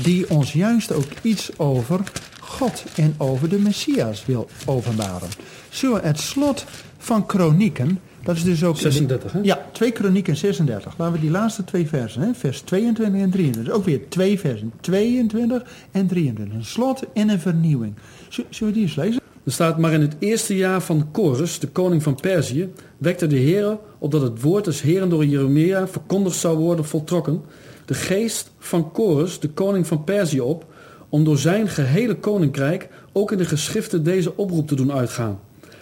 die 0.00 0.30
ons 0.30 0.52
juist 0.52 0.92
ook 0.92 1.08
iets 1.22 1.58
over 1.58 2.00
God 2.40 2.84
en 2.94 3.14
over 3.16 3.48
de 3.48 3.58
Messias 3.58 4.26
wil 4.26 4.48
openbaren. 4.66 5.28
Zo 5.68 5.98
het 6.02 6.20
slot 6.20 6.64
van 6.98 7.26
kronieken, 7.26 8.00
dat 8.22 8.36
is 8.36 8.44
dus 8.44 8.64
ook... 8.64 8.76
36, 8.76 9.32
hè? 9.32 9.38
Ja, 9.42 9.65
2 9.76 9.90
kronieken 9.92 10.36
36. 10.36 10.94
Laten 10.98 11.14
we 11.14 11.20
die 11.20 11.30
laatste 11.30 11.64
twee 11.64 11.86
versen, 11.88 12.22
hè? 12.22 12.34
vers 12.34 12.60
22 12.60 13.20
en 13.20 13.30
23. 13.30 13.64
Dus 13.64 13.72
ook 13.72 13.84
weer 13.84 14.08
twee 14.08 14.38
versen, 14.38 14.72
22 14.80 15.62
en 15.90 16.06
23. 16.06 16.56
Een 16.56 16.64
slot 16.64 17.02
en 17.12 17.28
een 17.28 17.40
vernieuwing. 17.40 17.94
Zul- 18.28 18.44
Zullen 18.50 18.72
we 18.72 18.78
die 18.78 18.88
eens 18.88 18.96
lezen? 18.96 19.20
Er 19.44 19.52
staat, 19.52 19.78
maar 19.78 19.92
in 19.92 20.00
het 20.00 20.16
eerste 20.18 20.56
jaar 20.56 20.80
van 20.82 21.08
Korus, 21.10 21.58
de 21.58 21.68
koning 21.68 22.02
van 22.02 22.14
Perzië, 22.14 22.68
wekte 22.98 23.26
de 23.26 23.36
Heer, 23.36 23.78
opdat 23.98 24.22
het 24.22 24.42
woord 24.42 24.64
des 24.64 24.82
Heren 24.82 25.08
door 25.08 25.24
Jeremia 25.24 25.88
verkondigd 25.88 26.36
zou 26.36 26.58
worden 26.58 26.84
voltrokken, 26.84 27.42
de 27.84 27.94
geest 27.94 28.50
van 28.58 28.92
Korus, 28.92 29.40
de 29.40 29.48
koning 29.48 29.86
van 29.86 30.04
Perzië 30.04 30.40
op, 30.40 30.64
om 31.08 31.24
door 31.24 31.38
zijn 31.38 31.68
gehele 31.68 32.14
koninkrijk 32.14 32.88
ook 33.12 33.32
in 33.32 33.38
de 33.38 33.44
geschriften 33.44 34.02
deze 34.04 34.36
oproep 34.36 34.68
te 34.68 34.74
doen 34.74 34.92
uitgaan. 34.92 35.38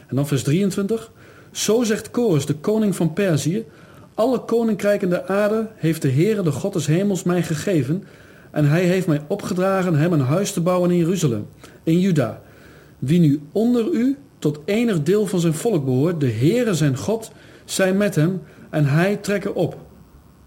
En 0.06 0.16
dan 0.16 0.26
vers 0.26 0.42
23. 0.42 1.10
Zo 1.52 1.82
zegt 1.82 2.10
Korus, 2.10 2.46
de 2.46 2.54
koning 2.54 2.96
van 2.96 3.12
Perzië, 3.12 3.64
alle 4.14 4.38
koninkrijken 4.38 5.08
der 5.08 5.26
aarde 5.26 5.68
heeft 5.74 6.02
de 6.02 6.10
Heere, 6.10 6.42
de 6.42 6.52
God 6.52 6.72
des 6.72 6.86
hemels, 6.86 7.22
mij 7.22 7.42
gegeven, 7.42 8.04
en 8.50 8.68
hij 8.68 8.84
heeft 8.84 9.06
mij 9.06 9.20
opgedragen 9.26 9.94
hem 9.94 10.12
een 10.12 10.20
huis 10.20 10.52
te 10.52 10.60
bouwen 10.60 10.90
in 10.90 10.96
Jeruzalem, 10.96 11.46
in 11.82 12.00
Juda. 12.00 12.40
Wie 12.98 13.20
nu 13.20 13.40
onder 13.52 13.92
u 13.92 14.18
tot 14.38 14.58
enig 14.64 15.02
deel 15.02 15.26
van 15.26 15.40
zijn 15.40 15.54
volk 15.54 15.84
behoort, 15.84 16.20
de 16.20 16.30
Heere 16.30 16.74
zijn 16.74 16.96
God, 16.96 17.32
zij 17.64 17.94
met 17.94 18.14
hem 18.14 18.42
en 18.70 18.86
hij 18.86 19.16
trekken 19.16 19.54
op. 19.54 19.76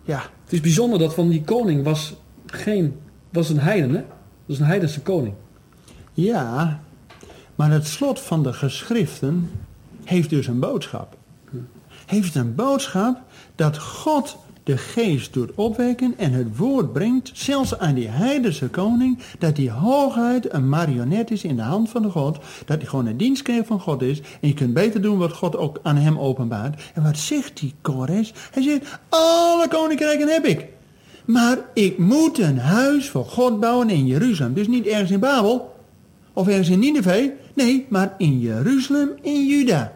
Ja, 0.03 0.21
Het 0.43 0.53
is 0.53 0.61
bijzonder 0.61 0.99
dat 0.99 1.13
van 1.13 1.29
die 1.29 1.43
koning 1.43 1.83
was 1.83 2.15
geen, 2.45 2.95
was 3.31 3.49
een 3.49 3.59
heiden, 3.59 3.89
hè? 3.89 4.01
Dat 4.45 4.55
is 4.55 4.59
een 4.59 4.65
heidense 4.65 5.01
koning. 5.01 5.33
ja. 6.13 6.79
Maar 7.55 7.71
het 7.71 7.87
slot 7.87 8.19
van 8.19 8.43
de 8.43 8.53
geschriften 8.53 9.49
heeft 10.03 10.29
dus 10.29 10.47
een 10.47 10.59
boodschap. 10.59 11.17
Heeft 12.07 12.35
een 12.35 12.55
boodschap 12.55 13.21
dat 13.55 13.79
God 13.79 14.37
de 14.63 14.77
geest 14.77 15.33
doet 15.33 15.51
opwekken 15.55 16.13
en 16.17 16.31
het 16.31 16.57
woord 16.57 16.93
brengt, 16.93 17.31
zelfs 17.33 17.77
aan 17.77 17.93
die 17.93 18.07
heidense 18.07 18.67
koning, 18.67 19.19
dat 19.39 19.55
die 19.55 19.71
hoogheid 19.71 20.53
een 20.53 20.69
marionet 20.69 21.31
is 21.31 21.43
in 21.43 21.55
de 21.55 21.61
hand 21.61 21.89
van 21.89 22.01
de 22.01 22.09
God, 22.09 22.37
dat 22.65 22.77
hij 22.77 22.87
gewoon 22.87 23.05
een 23.05 23.17
dienstknecht 23.17 23.67
van 23.67 23.79
God 23.79 24.01
is 24.01 24.21
en 24.41 24.47
je 24.47 24.53
kunt 24.53 24.73
beter 24.73 25.01
doen 25.01 25.17
wat 25.17 25.33
God 25.33 25.55
ook 25.55 25.79
aan 25.83 25.95
hem 25.95 26.19
openbaart. 26.19 26.81
En 26.93 27.03
wat 27.03 27.17
zegt 27.17 27.59
die 27.59 27.73
Kores? 27.81 28.33
Hij 28.51 28.63
zegt, 28.63 28.99
alle 29.09 29.67
koninkrijken 29.67 30.27
heb 30.27 30.45
ik. 30.45 30.65
Maar 31.25 31.57
ik 31.73 31.97
moet 31.97 32.39
een 32.39 32.59
huis 32.59 33.09
voor 33.09 33.25
God 33.25 33.59
bouwen 33.59 33.89
in 33.89 34.05
Jeruzalem. 34.05 34.53
Dus 34.53 34.67
niet 34.67 34.85
ergens 34.85 35.11
in 35.11 35.19
Babel 35.19 35.75
of 36.33 36.47
ergens 36.47 36.69
in 36.69 36.79
Nineveh. 36.79 37.31
Nee, 37.53 37.85
maar 37.89 38.13
in 38.17 38.39
Jeruzalem, 38.39 39.09
in 39.21 39.45
Juda. 39.45 39.93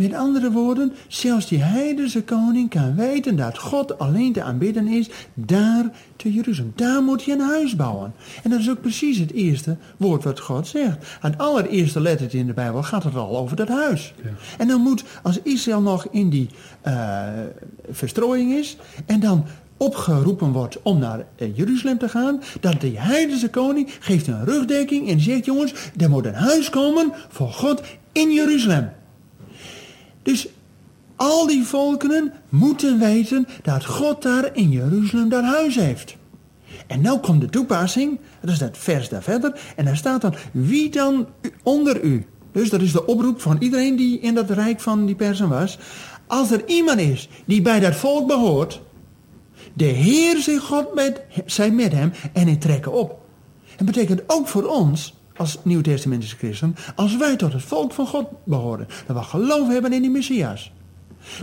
Met 0.00 0.14
andere 0.14 0.50
woorden, 0.50 0.92
zelfs 1.08 1.48
die 1.48 1.62
heidense 1.62 2.22
koning 2.22 2.70
kan 2.70 2.94
weten 2.94 3.36
dat 3.36 3.58
God 3.58 3.98
alleen 3.98 4.32
te 4.32 4.42
aanbidden 4.42 4.86
is 4.88 5.10
daar 5.34 5.90
te 6.16 6.32
Jeruzalem. 6.32 6.72
Daar 6.76 7.02
moet 7.02 7.22
je 7.22 7.32
een 7.32 7.40
huis 7.40 7.76
bouwen. 7.76 8.12
En 8.42 8.50
dat 8.50 8.60
is 8.60 8.70
ook 8.70 8.80
precies 8.80 9.18
het 9.18 9.32
eerste 9.32 9.76
woord 9.96 10.24
wat 10.24 10.40
God 10.40 10.66
zegt. 10.66 11.18
Het 11.20 11.38
allereerste 11.38 12.00
lettertje 12.00 12.38
in 12.38 12.46
de 12.46 12.52
Bijbel 12.52 12.82
gaat 12.82 13.04
het 13.04 13.14
al 13.14 13.38
over 13.38 13.56
dat 13.56 13.68
huis. 13.68 14.14
Ja. 14.22 14.30
En 14.58 14.68
dan 14.68 14.80
moet, 14.80 15.04
als 15.22 15.42
Israël 15.42 15.80
nog 15.80 16.06
in 16.10 16.30
die 16.30 16.48
eh, 16.80 17.28
verstrooiing 17.90 18.52
is 18.52 18.76
en 19.06 19.20
dan 19.20 19.44
opgeroepen 19.76 20.52
wordt 20.52 20.82
om 20.82 20.98
naar 20.98 21.24
eh, 21.36 21.56
Jeruzalem 21.56 21.98
te 21.98 22.08
gaan, 22.08 22.42
dat 22.60 22.80
de 22.80 22.92
heidense 22.94 23.50
koning 23.50 23.90
geeft 24.00 24.26
een 24.26 24.44
rugdekking 24.44 25.08
en 25.08 25.20
zegt, 25.20 25.44
jongens, 25.44 25.72
er 25.96 26.10
moet 26.10 26.26
een 26.26 26.34
huis 26.34 26.70
komen 26.70 27.12
voor 27.28 27.52
God 27.52 27.82
in 28.12 28.30
Jeruzalem. 28.32 28.90
Dus 30.22 30.48
al 31.16 31.46
die 31.46 31.64
volkeren 31.64 32.32
moeten 32.48 32.98
weten 32.98 33.46
dat 33.62 33.84
God 33.84 34.22
daar 34.22 34.50
in 34.52 34.70
Jeruzalem 34.70 35.28
dat 35.28 35.44
huis 35.44 35.74
heeft. 35.74 36.16
En 36.86 37.00
nou 37.00 37.18
komt 37.18 37.40
de 37.40 37.48
toepassing, 37.48 38.20
dat 38.40 38.50
is 38.50 38.58
dat 38.58 38.78
vers 38.78 39.08
daar 39.08 39.22
verder, 39.22 39.60
en 39.76 39.84
daar 39.84 39.96
staat 39.96 40.20
dan, 40.20 40.34
wie 40.52 40.90
dan 40.90 41.26
onder 41.62 42.02
u? 42.02 42.26
Dus 42.52 42.70
dat 42.70 42.80
is 42.80 42.92
de 42.92 43.06
oproep 43.06 43.40
van 43.40 43.56
iedereen 43.60 43.96
die 43.96 44.20
in 44.20 44.34
dat 44.34 44.50
rijk 44.50 44.80
van 44.80 45.06
die 45.06 45.14
persen 45.14 45.48
was. 45.48 45.78
Als 46.26 46.50
er 46.50 46.68
iemand 46.68 47.00
is 47.00 47.28
die 47.44 47.62
bij 47.62 47.80
dat 47.80 47.94
volk 47.94 48.26
behoort, 48.26 48.80
de 49.74 49.84
Heer 49.84 50.38
zijn 50.38 50.58
God 50.58 50.94
met, 50.94 51.22
zij 51.46 51.70
met 51.70 51.92
hem 51.92 52.12
en 52.32 52.46
hij 52.46 52.56
trekken 52.56 52.92
op. 52.92 53.18
En 53.76 53.86
betekent 53.86 54.22
ook 54.26 54.48
voor 54.48 54.64
ons, 54.64 55.19
als 55.40 55.58
Nieuw-Testamentische 55.62 56.36
christen, 56.36 56.76
als 56.94 57.16
wij 57.16 57.36
tot 57.36 57.52
het 57.52 57.62
volk 57.62 57.92
van 57.92 58.06
God 58.06 58.26
behoren, 58.44 58.88
dat 59.06 59.16
we 59.16 59.22
geloof 59.22 59.68
hebben 59.68 59.92
in 59.92 60.02
die 60.02 60.10
Messias, 60.10 60.72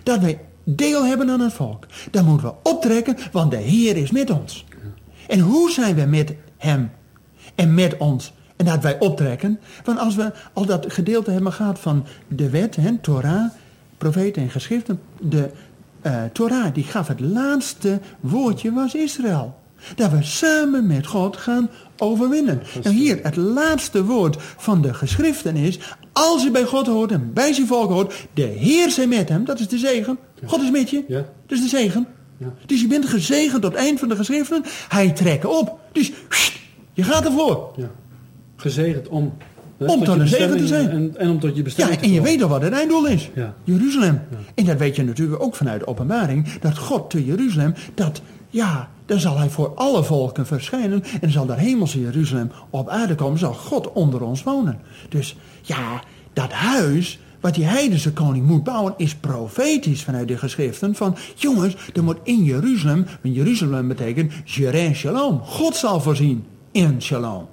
dat 0.04 0.20
wij 0.20 0.40
deel 0.64 1.06
hebben 1.06 1.30
aan 1.30 1.40
het 1.40 1.54
volk, 1.54 1.86
dan 2.12 2.26
moeten 2.26 2.48
we 2.48 2.70
optrekken, 2.70 3.18
want 3.32 3.52
de 3.52 3.58
Heer 3.58 3.98
is 3.98 4.12
met 4.12 4.30
ons. 4.30 4.66
En 5.28 5.40
hoe 5.40 5.72
zijn 5.72 5.96
we 5.96 6.06
met 6.06 6.34
hem 6.58 6.92
en 7.56 7.74
met 7.74 7.98
ons? 7.98 8.34
En 8.56 8.66
dat 8.66 8.82
wij 8.84 9.00
optrekken, 9.00 9.60
want 9.84 10.00
als 10.00 10.16
we 10.16 10.32
al 10.54 10.66
dat 10.66 10.94
gedeelte 10.94 11.32
hebben 11.32 11.54
gehad 11.54 11.80
van 11.80 12.06
de 12.28 12.50
wet, 12.50 12.76
hè, 12.76 12.98
Torah, 12.98 13.52
profeten 13.98 14.42
en 14.42 14.50
geschriften, 14.50 15.00
de 15.20 15.52
eh, 16.02 16.24
Torah 16.34 16.74
die 16.74 16.84
gaf 16.84 17.08
het 17.08 17.20
laatste 17.20 18.00
woordje 18.20 18.72
was 18.72 18.96
Israël. 18.96 19.56
Dat 19.96 20.12
we 20.12 20.24
samen 20.24 20.88
met 20.88 21.08
God 21.08 21.38
gaan 21.38 21.70
overwinnen. 21.98 22.62
Nou 22.84 22.96
hier, 22.96 23.20
het 23.22 23.36
laatste 23.36 24.04
woord 24.04 24.38
van 24.58 24.82
de 24.82 24.94
geschriften 24.94 25.56
is, 25.56 25.80
als 26.14 26.44
je 26.44 26.52
bij 26.52 26.64
God 26.64 26.88
hoort 26.88 27.12
en 27.12 27.34
bij 27.34 27.54
zijn 27.54 27.68
volk 27.68 27.90
hoort, 27.92 28.28
de 28.34 28.42
Heer 28.42 28.90
zij 28.92 29.08
met 29.08 29.30
hem, 29.30 29.46
dat 29.46 29.60
is 29.60 29.68
de 29.68 29.78
zegen. 29.78 30.18
God 30.46 30.62
is 30.62 30.72
met 30.72 30.90
je, 30.90 31.04
Ja. 31.08 31.26
dat 31.46 31.58
is 31.58 31.62
de 31.62 31.70
zegen. 31.70 32.08
Ja. 32.38 32.54
Dus 32.66 32.82
je 32.82 32.88
bent 32.88 33.06
gezegend 33.06 33.62
tot 33.62 33.72
het 33.72 33.82
eind 33.82 34.00
van 34.00 34.10
de 34.10 34.16
geschriften, 34.16 34.64
hij 34.88 35.12
trekt 35.12 35.46
op. 35.46 35.80
Dus 35.92 36.12
je 36.94 37.04
gaat 37.04 37.26
ervoor. 37.26 37.74
Ja. 37.76 37.90
Gezegend 38.56 39.08
om, 39.08 39.34
hè, 39.78 39.86
Om 39.86 40.04
tot 40.04 40.20
een 40.20 40.28
zegen 40.28 40.58
te 40.58 40.68
zijn. 40.68 40.90
En, 40.90 41.14
en 41.18 41.30
om 41.30 41.40
tot 41.40 41.50
je 41.50 41.58
Ja, 41.58 41.64
bestemming 41.64 42.02
en 42.02 42.12
je 42.12 42.22
weet 42.22 42.42
al 42.42 42.50
wat 42.50 42.62
het 42.62 42.74
einddoel 42.74 43.08
is. 43.08 43.30
Ja. 43.36 43.54
Jeruzalem. 43.64 44.22
En 44.56 44.66
dat 44.66 44.78
weet 44.78 44.96
je 44.96 45.04
natuurlijk 45.04 45.42
ook 45.42 45.56
vanuit 45.56 45.80
de 45.80 45.88
openbaring. 45.88 46.54
Dat 46.60 46.78
God 46.78 47.10
te 47.10 47.26
Jeruzalem, 47.26 47.74
dat, 47.94 48.22
ja, 48.50 48.90
dan 49.08 49.20
zal 49.20 49.38
hij 49.38 49.50
voor 49.50 49.74
alle 49.76 50.04
volken 50.04 50.46
verschijnen. 50.46 51.04
En 51.22 51.32
zal 51.32 51.46
daar 51.46 51.58
hemelse 51.58 52.00
Jeruzalem 52.02 52.52
op 52.70 52.90
aarde 52.90 53.16
komen. 53.16 53.40
Zal 53.40 53.54
God 53.54 53.92
onder 53.92 54.22
ons 54.22 54.44
wonen. 54.44 54.80
Dus 55.10 55.36
ja, 55.62 56.02
dat 56.34 56.52
huis 56.52 57.20
wat 57.40 57.56
die 57.56 57.66
heidense 57.66 58.14
koning 58.14 58.46
moet 58.46 58.64
bouwen 58.64 58.94
is 58.98 59.16
profetisch 59.16 60.04
vanuit 60.04 60.28
de 60.28 60.38
geschriften. 60.38 60.96
Van 60.96 61.16
jongens, 61.36 61.76
er 61.94 62.04
moet 62.04 62.18
in 62.24 62.44
Jeruzalem, 62.44 63.06
want 63.22 63.36
Jeruzalem 63.36 63.88
betekent 63.88 64.34
Jerem 64.46 64.94
Shalom. 64.94 65.40
God 65.40 65.76
zal 65.76 66.02
voorzien 66.02 66.46
in 66.72 67.02
Shalom. 67.02 67.48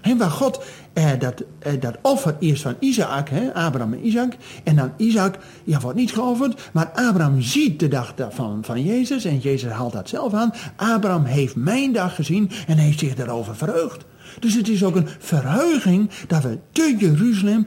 He, 0.00 0.16
waar 0.16 0.30
God 0.30 0.64
eh, 0.92 1.10
dat, 1.18 1.42
eh, 1.58 1.80
dat 1.80 1.96
offer 2.02 2.36
eerst 2.40 2.62
van 2.62 2.76
Isaac, 2.78 3.30
Abraham 3.54 3.92
en 3.92 4.06
Isaac. 4.06 4.32
En 4.64 4.76
dan 4.76 4.92
Isaac, 4.96 5.38
ja, 5.64 5.80
wordt 5.80 5.96
niet 5.96 6.12
geofferd. 6.12 6.70
Maar 6.72 6.90
Abraham 6.94 7.42
ziet 7.42 7.80
de 7.80 7.88
dag 7.88 8.14
van, 8.30 8.58
van 8.64 8.84
Jezus. 8.84 9.24
En 9.24 9.38
Jezus 9.38 9.72
haalt 9.72 9.92
dat 9.92 10.08
zelf 10.08 10.34
aan. 10.34 10.52
Abraham 10.76 11.24
heeft 11.24 11.56
mijn 11.56 11.92
dag 11.92 12.14
gezien 12.14 12.50
en 12.66 12.78
heeft 12.78 12.98
zich 12.98 13.14
daarover 13.14 13.56
verheugd. 13.56 14.04
Dus 14.40 14.54
het 14.54 14.68
is 14.68 14.84
ook 14.84 14.96
een 14.96 15.08
verheuging 15.18 16.10
dat 16.26 16.42
we 16.42 16.58
te 16.72 16.96
Jeruzalem, 16.98 17.66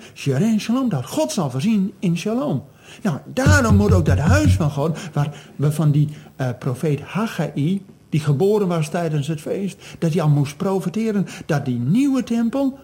Shalom, 0.59 0.89
dat 0.89 1.05
God 1.05 1.31
zal 1.31 1.49
voorzien 1.49 1.93
in 1.99 2.17
Shalom. 2.17 2.63
Nou, 3.01 3.17
daarom 3.33 3.75
moet 3.75 3.91
ook 3.91 4.05
dat 4.05 4.17
huis 4.17 4.53
van 4.53 4.71
God, 4.71 4.97
waar 5.13 5.29
we 5.55 5.71
van 5.71 5.91
die 5.91 6.09
uh, 6.41 6.47
profeet 6.59 7.01
Haggai, 7.01 7.81
die 8.11 8.19
geboren 8.19 8.67
was 8.67 8.89
tijdens 8.89 9.27
het 9.27 9.41
feest, 9.41 9.77
dat 9.99 10.13
hij 10.13 10.21
al 10.21 10.29
moest 10.29 10.57
profiteren 10.57 11.27
dat 11.45 11.65
die 11.65 11.79
nieuwe 11.79 12.23
tempel, 12.23 12.79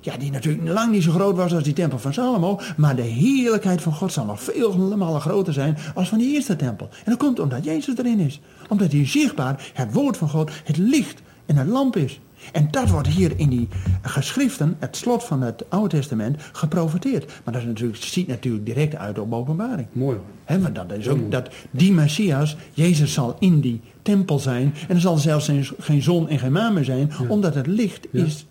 ja, 0.00 0.16
die 0.16 0.30
natuurlijk 0.30 0.68
lang 0.68 0.92
niet 0.92 1.02
zo 1.02 1.12
groot 1.12 1.36
was 1.36 1.54
als 1.54 1.62
die 1.62 1.72
tempel 1.72 1.98
van 1.98 2.12
Salomo, 2.12 2.60
maar 2.76 2.96
de 2.96 3.02
heerlijkheid 3.02 3.82
van 3.82 3.92
God 3.92 4.12
zal 4.12 4.24
nog 4.24 4.42
veel 4.42 4.96
malen 4.96 5.20
groter 5.20 5.52
zijn 5.52 5.76
als 5.94 6.08
van 6.08 6.18
die 6.18 6.34
eerste 6.34 6.56
tempel. 6.56 6.88
En 6.92 7.10
dat 7.10 7.18
komt 7.18 7.40
omdat 7.40 7.64
Jezus 7.64 7.96
erin 7.96 8.20
is. 8.20 8.40
Omdat 8.68 8.92
hij 8.92 9.06
zichtbaar 9.06 9.70
het 9.74 9.92
woord 9.92 10.16
van 10.16 10.28
God, 10.28 10.50
het 10.64 10.76
licht 10.76 11.22
en 11.46 11.56
het 11.56 11.68
lamp 11.68 11.96
is. 11.96 12.20
En 12.52 12.68
dat 12.70 12.90
wordt 12.90 13.08
hier 13.08 13.32
in 13.36 13.48
die 13.48 13.68
geschriften, 14.02 14.76
het 14.78 14.96
slot 14.96 15.24
van 15.24 15.42
het 15.42 15.64
Oude 15.68 15.96
Testament, 15.96 16.36
geprofiteerd. 16.52 17.26
Maar 17.44 17.54
dat 17.54 17.62
is 17.62 17.68
natuurlijk, 17.68 18.02
ziet 18.02 18.26
natuurlijk 18.26 18.66
direct 18.66 18.96
uit 18.96 19.18
op 19.18 19.32
openbaring. 19.32 19.86
Mooi 19.92 20.18
He, 20.44 20.60
want 20.60 20.74
dat 20.74 20.92
is 20.92 21.08
ook 21.08 21.30
dat 21.30 21.50
die 21.70 21.92
Messias, 21.92 22.56
Jezus 22.72 23.12
zal 23.12 23.36
in 23.38 23.60
die 23.60 23.80
tempel 24.02 24.38
zijn. 24.38 24.74
En 24.88 24.94
er 24.94 25.00
zal 25.00 25.16
zelfs 25.16 25.50
geen 25.78 26.02
zon 26.02 26.28
en 26.28 26.38
geen 26.38 26.52
maan 26.52 26.74
meer 26.74 26.84
zijn, 26.84 27.10
omdat 27.28 27.54
het 27.54 27.66
licht 27.66 28.06
is 28.12 28.46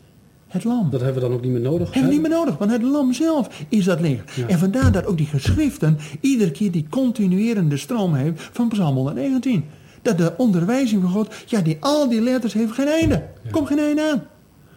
het 0.48 0.64
lam. 0.64 0.90
Dat 0.90 1.02
hebben 1.02 1.22
we 1.22 1.28
dan 1.28 1.38
ook 1.38 1.44
niet 1.44 1.52
meer 1.52 1.62
nodig? 1.62 1.94
Hebben 1.94 2.10
we 2.10 2.18
niet 2.18 2.28
meer 2.28 2.38
nodig, 2.38 2.58
want 2.58 2.72
het 2.72 2.82
lam 2.82 3.14
zelf 3.14 3.66
is 3.70 3.86
dat 3.86 4.00
licht. 4.00 4.32
En 4.48 4.60
vandaar 4.60 4.92
dat 4.92 5.06
ook 5.06 5.18
die 5.18 5.26
geschriften 5.26 5.98
iedere 6.22 6.52
keer 6.52 6.72
die 6.72 6.86
continuerende 6.90 7.78
stroom 7.78 8.14
heeft 8.14 8.50
van 8.52 8.70
Psalm 8.70 8.96
119 8.96 9.64
dat 10.02 10.18
de 10.18 10.34
onderwijzing 10.38 11.02
van 11.02 11.12
God, 11.12 11.34
ja, 11.46 11.62
die 11.62 11.78
al 11.80 12.10
die 12.10 12.22
letters 12.22 12.54
heeft 12.54 12.72
geen 12.72 12.88
einde. 12.88 13.24
Ja. 13.44 13.52
Komt 13.52 13.68
geen 13.68 13.80
einde 13.80 14.12
aan. 14.12 14.24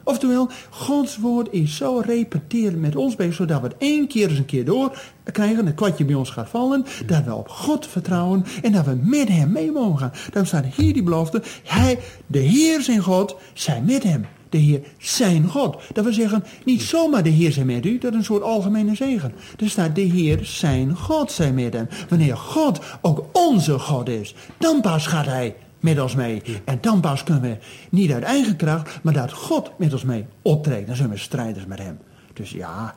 Oftewel, 0.05 0.49
Gods 0.71 1.19
woord 1.19 1.49
is 1.51 1.77
zo 1.77 2.03
repeteren 2.07 2.81
met 2.81 2.97
ons 2.97 3.17
bezig, 3.17 3.35
zodat 3.35 3.61
we 3.61 3.67
het 3.67 3.77
één 3.79 4.07
keer 4.07 4.29
eens 4.29 4.39
een 4.39 4.45
keer 4.45 4.65
door 4.65 5.01
krijgen, 5.33 5.67
het 5.67 5.75
kwartje 5.75 6.05
bij 6.05 6.15
ons 6.15 6.31
gaat 6.31 6.49
vallen, 6.49 6.85
dat 7.07 7.25
we 7.25 7.35
op 7.35 7.49
God 7.49 7.87
vertrouwen 7.87 8.45
en 8.63 8.73
dat 8.73 8.85
we 8.85 8.99
met 9.03 9.29
hem 9.29 9.53
mee 9.53 9.73
mogen 9.73 9.99
gaan. 9.99 10.13
Daarom 10.25 10.47
staat 10.47 10.65
hier 10.75 10.93
die 10.93 11.03
belofte, 11.03 11.43
hij, 11.65 11.99
de 12.27 12.39
Heer 12.39 12.81
zijn 12.81 13.01
God, 13.01 13.37
zijn 13.55 13.85
met 13.85 14.03
hem 14.03 14.27
de 14.51 14.59
Heer 14.59 14.81
zijn 14.99 15.49
God. 15.49 15.77
Dat 15.93 16.05
wil 16.05 16.13
zeggen, 16.13 16.45
niet 16.65 16.83
zomaar 16.83 17.23
de 17.23 17.31
Heer 17.31 17.53
zijn 17.53 17.67
met 17.67 17.87
u, 17.87 17.99
dat 17.99 18.13
is 18.13 18.19
een 18.19 18.25
soort 18.25 18.43
algemene 18.43 18.95
zegen. 18.95 19.33
Er 19.59 19.71
staat 19.71 19.95
de 19.95 20.01
Heer 20.01 20.39
zijn 20.43 20.97
God 20.97 21.33
zijn 21.33 21.55
met 21.55 21.73
hem. 21.73 21.89
Wanneer 22.09 22.37
God 22.37 22.81
ook 23.01 23.25
onze 23.33 23.79
God 23.79 24.09
is, 24.09 24.35
dan 24.59 24.81
pas 24.81 25.07
gaat 25.07 25.27
hij 25.27 25.57
met 25.81 26.01
ons 26.01 26.15
mee. 26.15 26.43
En 26.65 26.79
dan 26.81 27.01
pas 27.01 27.25
kunnen 27.25 27.43
we 27.43 27.57
niet 27.91 28.13
uit 28.13 28.23
eigen 28.23 28.57
kracht, 28.57 28.99
maar 29.03 29.13
dat 29.13 29.33
God 29.33 29.71
met 29.79 29.93
ons 29.93 30.05
mee 30.05 30.27
optreedt. 30.43 30.87
Dan 30.87 30.97
zijn 30.97 31.11
we 31.11 31.17
strijders 31.17 31.67
met 31.67 31.79
hem. 31.79 31.99
Dus 32.33 32.51
ja, 32.51 32.95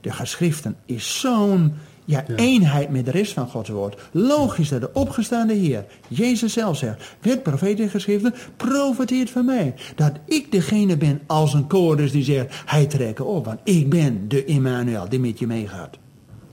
de 0.00 0.12
geschriften 0.12 0.76
is 0.84 1.20
zo'n 1.20 1.74
ja, 2.08 2.24
eenheid 2.36 2.90
met 2.90 3.04
de 3.04 3.10
rest 3.10 3.32
van 3.32 3.48
Gods 3.48 3.68
woord. 3.68 4.00
Logisch 4.10 4.68
dat 4.68 4.80
de 4.80 4.90
opgestaande 4.92 5.54
Heer, 5.54 5.84
Jezus 6.08 6.52
zelf 6.52 6.76
zegt, 6.76 7.16
werd 7.20 7.42
profeet 7.42 7.80
in 7.80 7.88
geschriften, 7.88 8.34
profeteert 8.56 9.30
van 9.30 9.44
mij. 9.44 9.74
Dat 9.94 10.12
ik 10.26 10.52
degene 10.52 10.96
ben 10.96 11.20
als 11.26 11.54
een 11.54 11.66
koordus 11.66 12.12
die 12.12 12.24
zegt, 12.24 12.62
hij 12.64 12.86
trekt 12.86 13.20
op, 13.20 13.44
want 13.44 13.60
ik 13.64 13.88
ben 13.90 14.28
de 14.28 14.44
Immanuel 14.44 15.08
die 15.08 15.20
met 15.20 15.38
je 15.38 15.46
meegaat. 15.46 15.98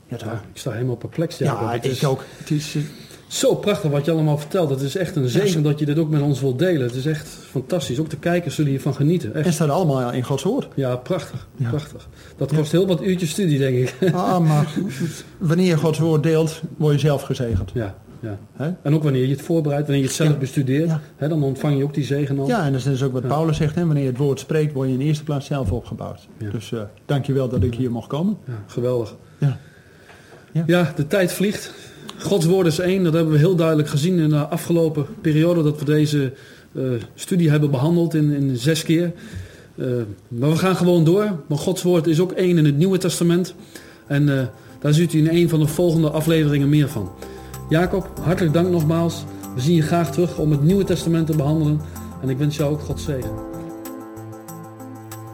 Ja, 0.08 0.16
ja, 0.20 0.42
ik 0.52 0.58
sta 0.58 0.70
helemaal 0.70 0.96
perplex. 0.96 1.38
Ja, 1.38 1.72
ik 1.72 1.84
is... 1.84 2.04
ook. 2.04 2.24
Het 2.38 2.50
is, 2.50 2.74
eh, 2.74 2.82
zo 3.26 3.54
prachtig 3.54 3.90
wat 3.90 4.04
je 4.04 4.10
allemaal 4.10 4.38
vertelt. 4.38 4.70
Het 4.70 4.80
is 4.80 4.96
echt 4.96 5.16
een 5.16 5.28
zegen 5.28 5.62
dat 5.62 5.78
je 5.78 5.84
dit 5.84 5.98
ook 5.98 6.10
met 6.10 6.22
ons 6.22 6.40
wilt 6.40 6.58
delen. 6.58 6.82
Het 6.82 6.94
is 6.94 7.06
echt 7.06 7.28
fantastisch. 7.28 7.98
Ook 7.98 8.10
de 8.10 8.18
kijkers 8.18 8.54
zullen 8.54 8.70
hiervan 8.70 8.94
genieten. 8.94 9.34
Echt. 9.34 9.46
En 9.46 9.52
staat 9.52 9.68
allemaal 9.68 10.12
in 10.12 10.22
Gods 10.22 10.42
woord. 10.42 10.68
Ja, 10.74 10.96
prachtig. 10.96 11.48
prachtig. 11.70 12.08
Dat 12.36 12.54
kost 12.54 12.72
heel 12.72 12.86
wat 12.86 13.02
uurtjes 13.02 13.30
studie, 13.30 13.58
denk 13.58 13.76
ik. 13.76 14.12
Ah, 14.14 14.38
maar 14.48 14.74
wanneer 15.38 15.66
je 15.66 15.76
Gods 15.76 15.98
woord 15.98 16.22
deelt, 16.22 16.60
word 16.76 16.94
je 16.94 17.00
zelf 17.00 17.22
gezegend. 17.22 17.70
Ja. 17.74 17.94
Ja. 18.20 18.76
En 18.82 18.94
ook 18.94 19.02
wanneer 19.02 19.22
je 19.22 19.30
het 19.30 19.42
voorbereidt, 19.42 19.86
wanneer 19.86 20.02
je 20.02 20.08
het 20.08 20.16
zelf 20.16 20.38
bestudeert, 20.38 20.90
hè, 21.16 21.28
dan 21.28 21.42
ontvang 21.42 21.76
je 21.76 21.84
ook 21.84 21.94
die 21.94 22.04
zegen 22.04 22.38
al. 22.38 22.46
Ja, 22.46 22.64
en 22.64 22.72
dat 22.72 22.86
is 22.86 23.02
ook 23.02 23.12
wat 23.12 23.26
Paulus 23.26 23.56
zegt, 23.56 23.74
hè, 23.74 23.86
wanneer 23.86 24.02
je 24.02 24.08
het 24.08 24.18
woord 24.18 24.40
spreekt, 24.40 24.72
word 24.72 24.88
je 24.88 24.94
in 24.94 25.00
eerste 25.00 25.24
plaats 25.24 25.46
zelf 25.46 25.72
opgebouwd. 25.72 26.28
Dus 26.50 26.70
uh, 26.70 26.80
dank 27.04 27.26
je 27.26 27.32
wel 27.32 27.48
dat 27.48 27.62
ik 27.62 27.74
hier 27.74 27.90
mocht 27.90 28.08
komen. 28.08 28.36
geweldig. 28.66 29.14
Ja. 29.38 29.58
Ja. 30.66 30.92
de 30.96 31.06
tijd 31.06 31.32
vliegt. 31.32 31.72
Gods 32.18 32.46
woord 32.46 32.66
is 32.66 32.78
één, 32.78 33.04
dat 33.04 33.12
hebben 33.12 33.32
we 33.32 33.38
heel 33.38 33.54
duidelijk 33.54 33.88
gezien 33.88 34.18
in 34.18 34.28
de 34.28 34.36
afgelopen 34.36 35.06
periode 35.20 35.62
dat 35.62 35.78
we 35.78 35.84
deze 35.84 36.32
uh, 36.72 36.88
studie 37.14 37.50
hebben 37.50 37.70
behandeld 37.70 38.14
in, 38.14 38.32
in 38.32 38.56
zes 38.56 38.82
keer. 38.82 39.12
Uh, 39.74 39.86
maar 40.28 40.50
we 40.50 40.56
gaan 40.56 40.76
gewoon 40.76 41.04
door, 41.04 41.40
maar 41.46 41.58
Gods 41.58 41.82
woord 41.82 42.06
is 42.06 42.20
ook 42.20 42.32
één 42.32 42.58
in 42.58 42.64
het 42.64 42.76
Nieuwe 42.76 42.98
Testament. 42.98 43.54
En 44.06 44.28
uh, 44.28 44.42
daar 44.80 44.94
ziet 44.94 45.12
u 45.12 45.18
in 45.18 45.36
een 45.36 45.48
van 45.48 45.60
de 45.60 45.66
volgende 45.66 46.10
afleveringen 46.10 46.68
meer 46.68 46.88
van. 46.88 47.10
Jacob, 47.68 48.10
hartelijk 48.22 48.54
dank 48.54 48.70
nogmaals. 48.70 49.24
We 49.54 49.60
zien 49.60 49.74
je 49.74 49.82
graag 49.82 50.12
terug 50.12 50.38
om 50.38 50.50
het 50.50 50.62
Nieuwe 50.62 50.84
Testament 50.84 51.26
te 51.26 51.36
behandelen. 51.36 51.80
En 52.22 52.28
ik 52.28 52.38
wens 52.38 52.56
jou 52.56 52.72
ook 52.72 52.80
God 52.80 53.00
zegen. 53.00 53.55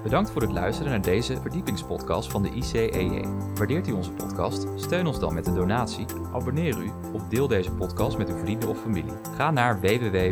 Bedankt 0.03 0.31
voor 0.31 0.43
het 0.43 0.53
luisteren 0.53 0.91
naar 0.91 1.03
deze 1.03 1.41
verdiepingspodcast 1.41 2.31
van 2.31 2.43
de 2.43 2.51
ICEJ. 2.51 3.25
Waardeert 3.55 3.88
u 3.88 3.93
onze 3.93 4.11
podcast? 4.11 4.67
Steun 4.77 5.07
ons 5.07 5.19
dan 5.19 5.35
met 5.35 5.47
een 5.47 5.55
donatie, 5.55 6.07
abonneer 6.33 6.79
u 6.79 6.91
of 7.12 7.23
deel 7.29 7.49
deze 7.49 7.71
podcast 7.71 8.19
met 8.19 8.29
uw 8.29 8.37
vrienden 8.37 8.69
of 8.69 8.81
familie. 8.81 9.12
Ga 9.37 9.51
naar 9.51 9.81
www.icej.nl. 9.81 10.27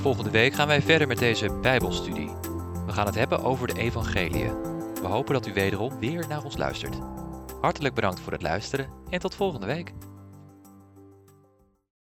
Volgende 0.00 0.30
week 0.30 0.52
gaan 0.52 0.66
wij 0.66 0.82
verder 0.82 1.06
met 1.08 1.18
deze 1.18 1.52
Bijbelstudie. 1.62 2.30
We 2.86 2.92
gaan 2.92 3.06
het 3.06 3.14
hebben 3.14 3.44
over 3.44 3.66
de 3.66 3.80
Evangeliën. 3.80 4.52
We 5.00 5.06
hopen 5.06 5.34
dat 5.34 5.46
u 5.46 5.52
wederom 5.52 5.98
weer 5.98 6.24
naar 6.28 6.44
ons 6.44 6.56
luistert. 6.56 6.98
Hartelijk 7.60 7.94
bedankt 7.94 8.20
voor 8.20 8.32
het 8.32 8.42
luisteren 8.42 8.88
en 9.10 9.20
tot 9.20 9.34
volgende 9.34 9.66
week. 9.66 9.92